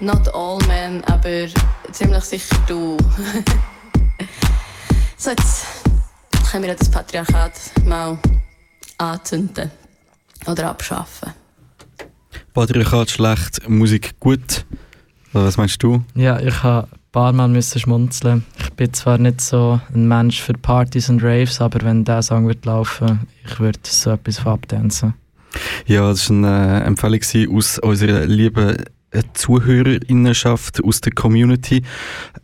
Not 0.00 0.32
all 0.32 0.58
men, 0.68 1.02
aber 1.06 1.48
ziemlich 1.90 2.22
sicher 2.22 2.56
du. 2.68 2.96
so, 5.16 5.30
jetzt 5.30 5.66
können 6.48 6.64
wir 6.64 6.76
das 6.76 6.88
Patriarchat 6.88 7.52
mal 7.84 8.16
anzünden 8.98 9.72
oder 10.46 10.70
abschaffen. 10.70 11.32
Patriarchat 12.54 13.10
schlecht, 13.10 13.68
Musik 13.68 14.20
gut. 14.20 14.64
Was 15.32 15.56
meinst 15.56 15.82
du? 15.82 16.04
Ja, 16.14 16.38
ich 16.38 16.62
habe 16.62 16.86
ein 16.92 16.98
paar 17.10 17.32
Mal 17.32 17.48
müssen 17.48 17.80
schmunzeln. 17.80 18.44
Ich 18.60 18.70
bin 18.74 18.94
zwar 18.94 19.18
nicht 19.18 19.40
so 19.40 19.80
ein 19.92 20.06
Mensch 20.06 20.40
für 20.40 20.52
Partys 20.52 21.08
und 21.08 21.24
Raves, 21.24 21.60
aber 21.60 21.84
wenn 21.84 22.04
dieser 22.04 22.22
Song 22.22 22.46
wird 22.46 22.64
laufen, 22.64 23.26
ich 23.44 23.58
würde 23.58 23.80
so 23.82 24.12
etwas 24.12 24.38
von 24.38 24.52
abtanzen. 24.52 25.14
Ja, 25.86 26.08
das 26.08 26.30
war 26.30 26.36
eine 26.36 26.84
Empfehlung 26.84 27.56
aus 27.56 27.80
unserer 27.80 28.26
lieben 28.26 28.76
Zuhörerinnenschaft 29.32 30.84
aus 30.84 31.00
der 31.00 31.12
Community. 31.12 31.82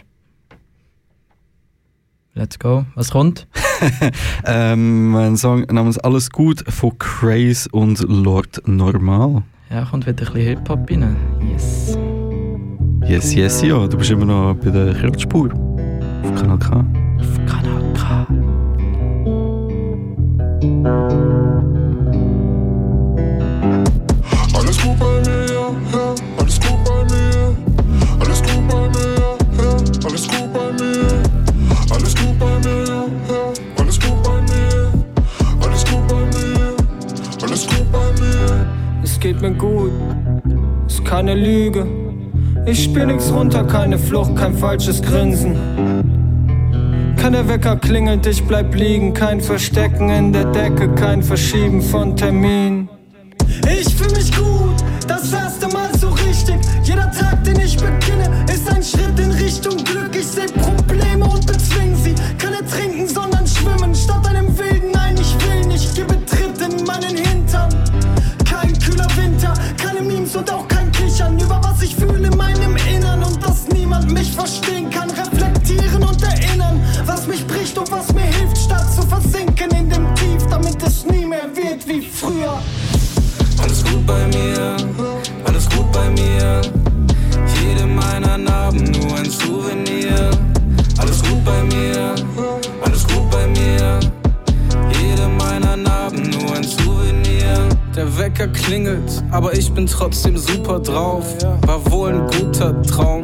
Let's 2.38 2.60
go. 2.60 2.86
Was 2.95 3.12
kommt? 3.12 3.47
ähm, 4.45 5.16
ein 5.16 5.38
Song 5.38 5.62
namens 5.72 5.97
Alles 5.99 6.30
gut 6.30 6.66
von 6.68 6.97
Craze 6.99 7.70
und 7.72 8.01
Lord 8.10 8.62
Normal. 8.66 9.43
Ja, 9.70 9.86
kommt 9.86 10.06
wieder 10.06 10.28
ein 10.28 10.34
bisschen 10.34 10.47
Hip-Hop 10.47 10.89
rein. 10.89 11.16
Yes. 11.49 11.97
Yes, 13.08 13.34
yes, 13.34 13.62
ja. 13.62 13.88
Du 13.88 13.97
bist 13.97 14.12
immer 14.12 14.26
noch 14.26 14.56
bei 14.56 14.70
der 14.70 14.93
Kraftspur. 14.93 15.49
Auf 16.24 16.36
Kanal 16.36 16.60
K. 16.60 16.86
Auf 17.20 17.45
Kanal 17.45 17.93
K. 17.93 18.45
Nix 43.06 43.32
runter, 43.32 43.64
keine 43.64 43.97
Flucht, 43.99 44.36
kein 44.36 44.56
falsches 44.56 45.01
Grinsen. 45.01 45.56
Kein 47.18 47.47
Wecker 47.47 47.76
klingelt, 47.76 48.26
ich 48.28 48.43
bleib 48.43 48.76
liegen, 48.76 49.14
kein 49.14 49.41
Verstecken 49.41 50.10
in 50.10 50.34
der 50.34 50.45
Decke, 50.45 50.89
kein 50.89 51.24
Verschieben 51.24 51.82
von 51.82 52.16
Termin. 52.16 52.75
Drauf. 100.96 101.26
War 101.66 101.91
wohl 101.91 102.14
ein 102.14 102.28
guter 102.28 102.82
Traum. 102.84 103.22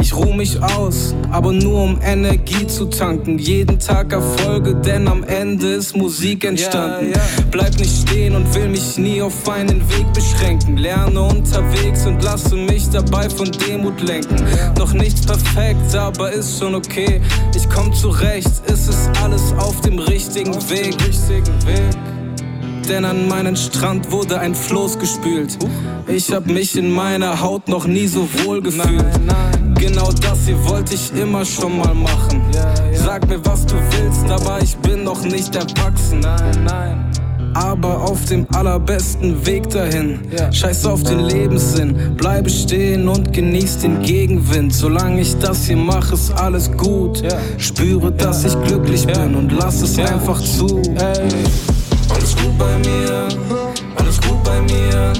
Ich 0.00 0.14
ruh 0.14 0.32
mich 0.34 0.60
aus, 0.60 1.14
aber 1.30 1.52
nur 1.52 1.84
um 1.84 2.00
Energie 2.02 2.66
zu 2.66 2.86
tanken. 2.86 3.38
Jeden 3.38 3.78
Tag 3.78 4.12
Erfolge, 4.12 4.74
denn 4.74 5.06
am 5.06 5.22
Ende 5.22 5.74
ist 5.74 5.96
Musik 5.96 6.44
entstanden. 6.44 7.12
Bleib 7.50 7.78
nicht 7.78 8.08
stehen 8.08 8.34
und 8.34 8.52
will 8.54 8.68
mich 8.68 8.98
nie 8.98 9.22
auf 9.22 9.48
einen 9.48 9.80
Weg 9.90 10.12
beschränken. 10.12 10.76
Lerne 10.76 11.22
unterwegs 11.22 12.04
und 12.06 12.22
lasse 12.22 12.56
mich 12.56 12.90
dabei 12.90 13.30
von 13.30 13.50
Demut 13.52 14.02
lenken. 14.02 14.44
Noch 14.76 14.92
nichts 14.92 15.24
perfekt, 15.24 15.94
aber 15.94 16.32
ist 16.32 16.58
schon 16.58 16.74
okay. 16.74 17.20
Ich 17.54 17.68
komm 17.70 17.92
zurecht, 17.94 18.50
ist 18.66 18.88
es 18.88 19.08
alles 19.22 19.54
auf 19.58 19.80
dem 19.82 19.98
richtigen 20.00 20.54
Weg. 20.68 20.96
Denn 22.92 23.06
an 23.06 23.26
meinen 23.26 23.56
Strand 23.56 24.12
wurde 24.12 24.38
ein 24.38 24.54
Floß 24.54 24.98
gespült. 24.98 25.56
Ich 26.08 26.30
hab 26.30 26.44
mich 26.46 26.76
in 26.76 26.92
meiner 26.92 27.40
Haut 27.40 27.66
noch 27.66 27.86
nie 27.86 28.06
so 28.06 28.28
wohl 28.44 28.60
gefühlt. 28.60 29.02
Genau 29.76 30.12
das 30.12 30.40
hier 30.44 30.62
wollte 30.68 30.92
ich 30.92 31.10
immer 31.14 31.42
schon 31.42 31.78
mal 31.78 31.94
machen. 31.94 32.42
Sag 32.92 33.26
mir, 33.30 33.42
was 33.46 33.64
du 33.64 33.76
willst, 33.92 34.30
aber 34.30 34.58
ich 34.62 34.76
bin 34.76 35.04
noch 35.04 35.22
nicht 35.24 35.56
erwachsen. 35.56 36.20
Aber 37.54 38.02
auf 38.02 38.26
dem 38.26 38.46
allerbesten 38.52 39.46
Weg 39.46 39.70
dahin. 39.70 40.20
Scheiß 40.50 40.84
auf 40.84 41.02
den 41.02 41.20
Lebenssinn. 41.20 42.14
Bleibe 42.18 42.50
stehen 42.50 43.08
und 43.08 43.32
genieß 43.32 43.78
den 43.78 44.02
Gegenwind. 44.02 44.74
Solange 44.74 45.22
ich 45.22 45.34
das 45.38 45.64
hier 45.64 45.78
mache, 45.78 46.12
ist 46.12 46.30
alles 46.32 46.70
gut. 46.70 47.22
Spüre, 47.56 48.12
dass 48.12 48.44
ich 48.44 48.60
glücklich 48.64 49.06
bin 49.06 49.34
und 49.34 49.50
lass 49.50 49.80
es 49.80 49.98
einfach 49.98 50.42
zu. 50.42 50.82
Alles 52.22 52.36
gut 52.36 52.56
bei 52.56 52.78
mir, 52.78 53.28
alles 53.96 54.20
gut 54.20 54.44
bei 54.44 54.60
mir. 54.60 55.12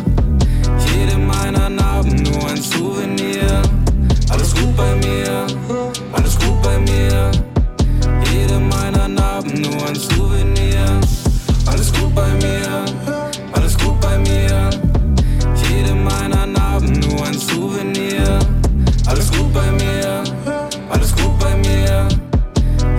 Jede 0.87 1.19
meiner 1.19 1.69
Narben 1.69 2.15
nur 2.23 2.49
ein 2.49 2.63
Souvenir. 2.63 3.61
Alles 4.31 4.55
gut 4.55 4.77
bei 4.77 4.95
mir, 4.95 5.45
alles 6.13 6.39
gut 6.39 6.63
bei 6.63 6.79
mir. 6.79 7.33
Jede 8.33 8.61
meiner 8.61 9.09
Narben 9.09 9.63
nur 9.63 9.85
ein 9.89 9.97
Souvenir. 9.97 11.01
Alles 11.67 11.93
gut 11.93 12.15
bei 12.15 12.29
mir, 12.35 12.85
alles 13.53 13.77
gut 13.79 14.01
bei 14.01 14.19
mir. 14.19 14.71
Jede 15.69 15.97
meiner 15.97 16.47
Narben 16.47 17.01
nur 17.01 17.27
ein 17.27 17.35
Souvenir. 17.35 18.39
Alles 19.07 19.29
gut 19.33 19.53
bei 19.53 19.73
mir, 19.73 20.23
alles 20.89 21.13
gut 21.17 21.37
bei 21.41 21.57
mir. 21.57 22.07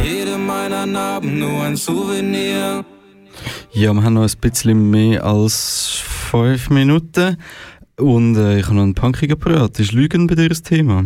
Jede 0.04 0.38
meiner 0.38 0.86
Narben 0.86 1.40
nur 1.40 1.64
ein 1.64 1.78
Souvenir. 1.78 2.84
Ja, 3.76 3.92
wir 3.92 4.04
haben 4.04 4.14
noch 4.14 4.22
ein 4.22 4.40
bisschen 4.40 4.92
mehr 4.92 5.26
als 5.26 6.00
fünf 6.06 6.70
Minuten. 6.70 7.38
Und 7.98 8.36
äh, 8.38 8.60
ich 8.60 8.66
habe 8.66 8.76
noch 8.76 8.84
einen 8.84 8.94
punkigen 8.94 9.40
parat. 9.40 9.80
Ist 9.80 9.94
Lügen 9.94 10.28
bei 10.28 10.36
dir 10.36 10.52
ein 10.52 10.64
Thema? 10.64 11.06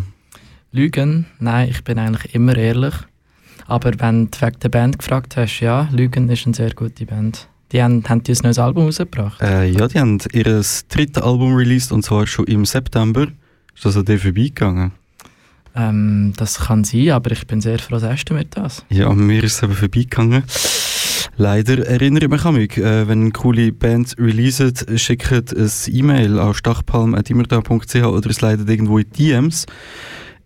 Lügen? 0.74 1.28
Nein, 1.40 1.70
ich 1.70 1.86
bin 1.86 1.98
eigentlich 1.98 2.36
immer 2.36 2.58
ehrlich. 2.58 2.94
Aber 3.68 3.94
wenn 4.00 4.30
du 4.30 4.42
wegen 4.42 4.60
der 4.60 4.68
Band 4.70 5.00
gefragt 5.00 5.38
hast, 5.38 5.62
ja, 5.62 5.88
Lügen 5.94 6.28
ist 6.28 6.46
eine 6.46 6.56
sehr 6.56 6.74
gute 6.74 7.06
Band. 7.06 7.48
Die 7.72 7.82
haben, 7.82 8.04
haben 8.08 8.24
die 8.24 8.34
ein 8.34 8.40
neues 8.44 8.60
Album 8.60 8.84
rausgebracht. 8.84 9.42
Äh, 9.42 9.70
ja, 9.70 9.88
die 9.88 10.00
haben 10.00 10.18
ihr 10.34 10.44
drittes 10.44 11.24
Album 11.24 11.56
released 11.56 11.94
und 11.94 12.04
zwar 12.04 12.28
schon 12.28 12.48
im 12.48 12.66
September. 12.66 13.28
Ist 13.76 13.86
das 13.86 13.96
an 13.96 14.04
dir 14.04 14.20
vorbeigegangen? 14.20 14.92
Ähm, 15.74 16.34
das 16.36 16.60
kann 16.60 16.84
sein, 16.84 17.12
aber 17.12 17.32
ich 17.32 17.48
bin 17.48 17.62
sehr 17.62 17.80
froh, 17.80 18.00
dass 18.00 18.26
du 18.26 18.34
mit 18.34 18.58
das. 18.58 18.84
Ja, 18.90 19.14
mir 19.14 19.42
ist 19.42 19.54
es 19.54 19.64
eben 19.64 19.74
vorbeigegangen. 19.74 20.44
Leider 21.36 21.86
erinnere 21.86 22.26
ich 22.26 22.32
mich 22.32 22.46
an 22.46 22.56
mich, 22.56 22.78
äh, 22.78 23.08
wenn 23.08 23.22
eine 23.22 23.32
coole 23.32 23.72
Band 23.72 24.16
releasen, 24.18 24.74
schickt 24.96 25.32
ein 25.32 25.72
E-Mail 25.88 26.40
an 26.40 26.54
stachpalm.immerda.ch 26.54 27.96
oder 27.96 28.30
es 28.30 28.42
leitet 28.42 28.70
irgendwo 28.70 28.98
in 28.98 29.10
DMs. 29.10 29.66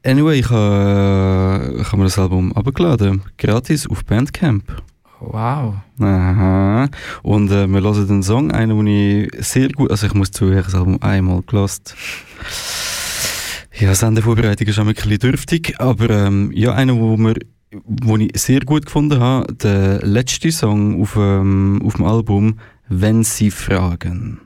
Anyway, 0.04 0.40
ich 0.40 0.50
habe 0.50 1.78
äh, 1.80 1.84
hab 1.84 1.98
mir 1.98 2.06
das 2.06 2.18
Album 2.18 2.54
abgeladen, 2.54 3.22
gratis 3.38 3.88
auf 3.88 4.04
Bandcamp. 4.04 4.82
Wow. 5.20 5.76
Aha. 6.00 6.90
Und 7.22 7.52
äh, 7.52 7.68
wir 7.68 7.82
hören 7.82 8.08
den 8.08 8.24
Song, 8.24 8.52
einen, 8.52 8.76
den 8.76 8.88
ich 8.88 9.46
sehr 9.46 9.70
gut, 9.70 9.92
also 9.92 10.08
ich 10.08 10.16
muss 10.16 10.32
zugeben, 10.32 10.64
das 10.64 10.74
Album 10.74 10.98
einmal 11.02 11.44
gelost. 11.44 11.96
Ja, 13.80 13.94
Sendevorbereitung 13.94 14.68
ist 14.68 14.80
auch 14.80 14.88
ein 14.88 14.94
bisschen 14.94 15.20
dürftig, 15.20 15.76
aber 15.80 16.10
ähm, 16.10 16.52
ja, 16.54 16.74
einer, 16.74 16.96
wo 16.96 17.16
wir 17.18 17.36
wo 17.86 18.18
ich 18.18 18.32
sehr 18.40 18.62
gut 18.62 18.86
gefunden 18.86 19.20
habe, 19.20 19.54
der 19.54 20.00
letzte 20.06 20.52
Song 20.52 21.02
auf, 21.02 21.16
ähm, 21.18 21.82
auf 21.84 21.96
dem 21.96 22.06
Album 22.06 22.60
«Wenn 22.88 23.24
Sie 23.24 23.52
fragen». 23.52 24.42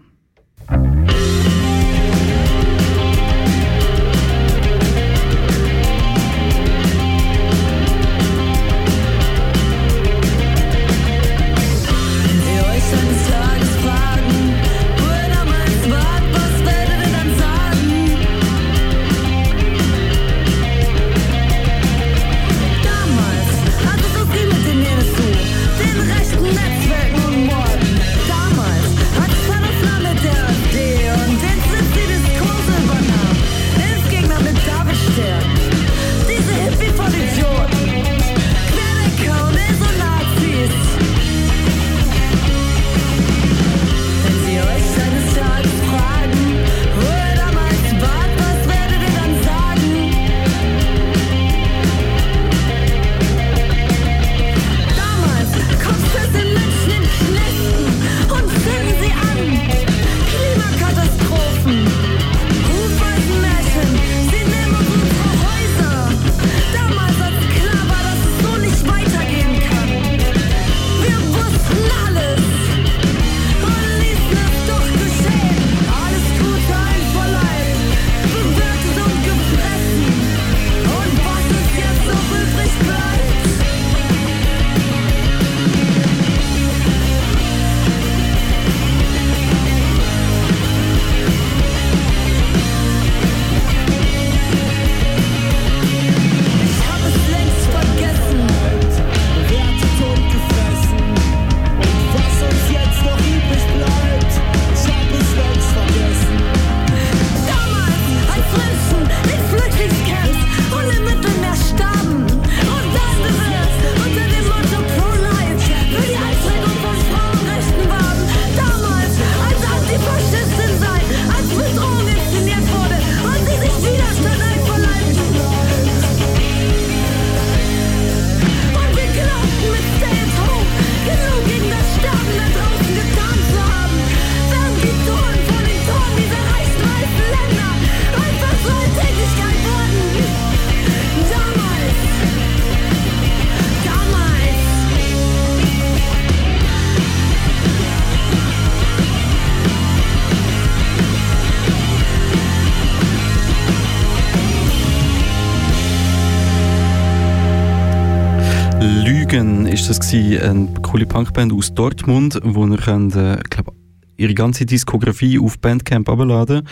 Das 160.16 160.24
gewesen, 160.24 160.42
eine 160.42 160.82
coole 160.82 161.06
Punkband 161.06 161.52
aus 161.52 161.74
Dortmund, 161.74 162.40
wo 162.42 162.66
ihr 162.66 162.78
könnt, 162.78 163.18
äh, 163.18 163.38
glaub, 163.50 163.74
ihre 164.16 164.34
ganze 164.34 164.66
Diskografie 164.66 165.38
auf 165.40 165.60
Bandcamp 165.60 166.08
abladen. 166.08 166.66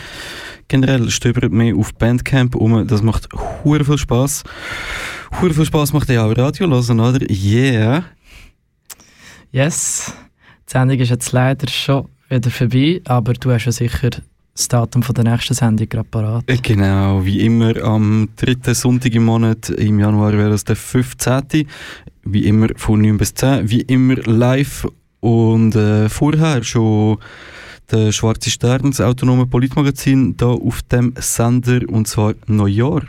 Generell 0.68 1.10
stöbert 1.10 1.52
mehr 1.52 1.76
auf 1.76 1.92
Bandcamp 1.94 2.54
um, 2.54 2.86
das 2.86 3.02
macht 3.02 3.28
hure 3.62 3.84
viel 3.84 3.98
Spaß. 3.98 4.44
Hure 5.42 5.52
viel 5.52 5.66
Spaß 5.66 5.92
macht 5.92 6.08
ja 6.08 6.24
auch 6.24 6.34
Radio 6.34 6.68
hören, 6.68 7.00
oder? 7.00 7.20
Yeah. 7.30 8.04
Yes, 9.52 10.14
die 10.66 10.72
Sendung 10.72 10.98
ist 10.98 11.10
jetzt 11.10 11.32
leider 11.32 11.68
schon 11.68 12.08
wieder 12.30 12.50
vorbei, 12.50 13.02
aber 13.04 13.34
du 13.34 13.50
hast 13.50 13.66
ja 13.66 13.72
sicher 13.72 14.10
das 14.54 14.68
Datum 14.68 15.02
von 15.02 15.14
der 15.14 15.24
nächsten 15.24 15.54
Sendung 15.54 15.88
gerade 15.88 16.08
parat. 16.08 16.44
Äh, 16.46 16.58
Genau, 16.62 17.24
wie 17.24 17.40
immer 17.40 17.76
am 17.82 18.28
dritten 18.36 18.74
Sonntag 18.74 19.14
im 19.14 19.24
Monat 19.24 19.68
im 19.68 19.98
Januar 19.98 20.32
wäre 20.32 20.52
es 20.52 20.64
der 20.64 20.76
15. 20.76 21.66
Wie 22.24 22.46
immer 22.46 22.68
von 22.76 23.02
9 23.02 23.18
bis 23.18 23.34
10, 23.34 23.70
wie 23.70 23.82
immer 23.82 24.16
live 24.16 24.86
und 25.20 25.74
äh, 25.74 26.08
vorher 26.08 26.62
schon 26.62 27.18
der 27.90 28.12
Schwarze 28.12 28.50
Stern, 28.50 28.90
das 28.90 29.00
autonome 29.00 29.46
Politmagazin, 29.46 30.36
da 30.36 30.46
auf 30.46 30.82
dem 30.82 31.14
Sender 31.18 31.80
und 31.88 32.08
zwar 32.08 32.34
Neujahr. 32.46 33.02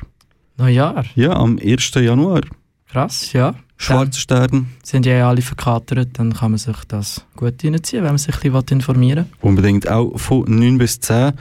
Neujahr? 0.57 1.05
Ja, 1.16 1.34
am 1.34 1.57
1. 1.57 1.93
Januar. 1.95 2.41
Krass, 2.96 3.34
ja. 3.34 3.56
Schwarze 3.76 4.22
Stern. 4.22 4.68
Sind 4.82 5.06
ja 5.06 5.28
alle 5.28 5.41
verkatert, 5.41 6.18
dann 6.18 6.32
kann 6.32 6.52
man 6.52 6.58
sich 6.58 6.78
das 6.88 7.26
gut 7.36 7.62
reinziehen, 7.62 8.04
wenn 8.04 8.12
man 8.12 8.18
sich 8.18 8.34
ein 8.36 8.54
bisschen 8.54 8.78
informieren 8.78 9.26
Unbedingt 9.41 9.89
auch 9.89 10.18
von 10.18 10.46
9 10.48 10.78
bis 10.78 11.02
10. 11.02 11.34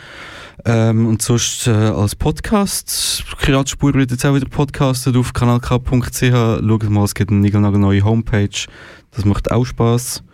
Ähm, 0.65 1.07
und 1.07 1.23
sonst 1.23 1.69
äh, 1.69 1.71
als 1.71 2.17
Podcast. 2.17 3.23
Kreatspur 3.39 3.95
wird 3.95 4.11
jetzt 4.11 4.27
auch 4.27 4.35
wieder 4.35 4.49
podcastet 4.49 5.17
auf 5.17 5.33
kanalk.ch. 5.33 6.21
Schaut 6.21 6.91
mal, 6.91 7.05
es 7.05 7.15
gibt 7.15 7.31
eine 7.31 7.79
neue 7.79 8.03
Homepage. 8.03 8.67
Das 9.13 9.25
macht 9.25 9.53
auch 9.53 9.65
Spaß. 9.65 10.25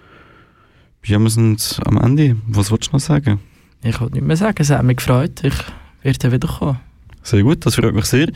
Ja, 1.05 1.19
wir 1.19 1.29
sind 1.29 1.81
am 1.85 1.99
Ende. 1.99 2.37
Was 2.47 2.71
wolltest 2.71 2.93
du 2.93 2.97
noch 2.97 3.01
sagen? 3.01 3.41
will. 3.83 3.91
Ich 3.91 4.01
wollte 4.01 4.15
nicht 4.15 4.27
mehr 4.27 4.39
sagen, 4.39 4.57
es 4.59 4.71
hat 4.71 4.83
mich 4.85 4.97
gefreut. 4.97 5.45
Ich 5.45 5.55
werde 6.03 6.33
wieder 6.33 6.49
kommen. 6.49 6.81
Sehr 7.23 7.43
gut, 7.43 7.67
das 7.67 7.75
freut 7.75 7.95
mich 7.95 8.07
sehr. 8.07 8.29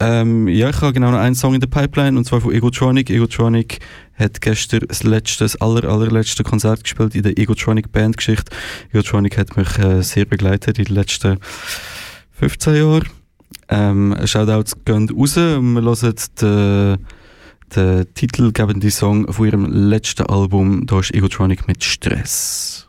Ähm, 0.00 0.48
ja, 0.48 0.68
ich 0.68 0.80
habe 0.80 0.92
genau 0.92 1.12
noch 1.12 1.18
einen 1.18 1.34
Song 1.34 1.54
in 1.54 1.60
der 1.60 1.68
Pipeline 1.68 2.18
und 2.18 2.24
zwar 2.24 2.40
von 2.40 2.52
Egotronic. 2.52 3.08
Egotronic 3.08 3.78
hat 4.14 4.40
gestern 4.40 4.80
das 4.88 5.04
letzte, 5.04 5.44
das 5.44 5.60
aller, 5.60 5.88
allerletzte 5.88 6.42
Konzert 6.42 6.82
gespielt 6.82 7.14
in 7.14 7.22
der 7.22 7.38
Egotronic 7.38 7.92
Bandgeschichte. 7.92 8.54
Egotronic 8.90 9.38
hat 9.38 9.56
mich 9.56 9.78
äh, 9.78 10.02
sehr 10.02 10.24
begleitet 10.24 10.78
in 10.78 10.86
den 10.86 10.94
letzten 10.94 11.38
15 12.32 12.74
Jahren. 12.74 13.08
Ähm, 13.68 14.16
Shoutouts 14.24 14.84
gehen 14.84 15.08
raus 15.08 15.36
und 15.36 15.74
wir 15.74 15.82
hören 15.82 16.16
den, 16.40 16.98
den 17.76 18.14
titelgebenden 18.14 18.90
Song 18.90 19.32
von 19.32 19.46
ihrem 19.46 19.66
letzten 19.66 20.26
Album. 20.26 20.84
Da 20.86 20.98
ist 20.98 21.14
Egotronic 21.14 21.68
mit 21.68 21.84
Stress. 21.84 22.88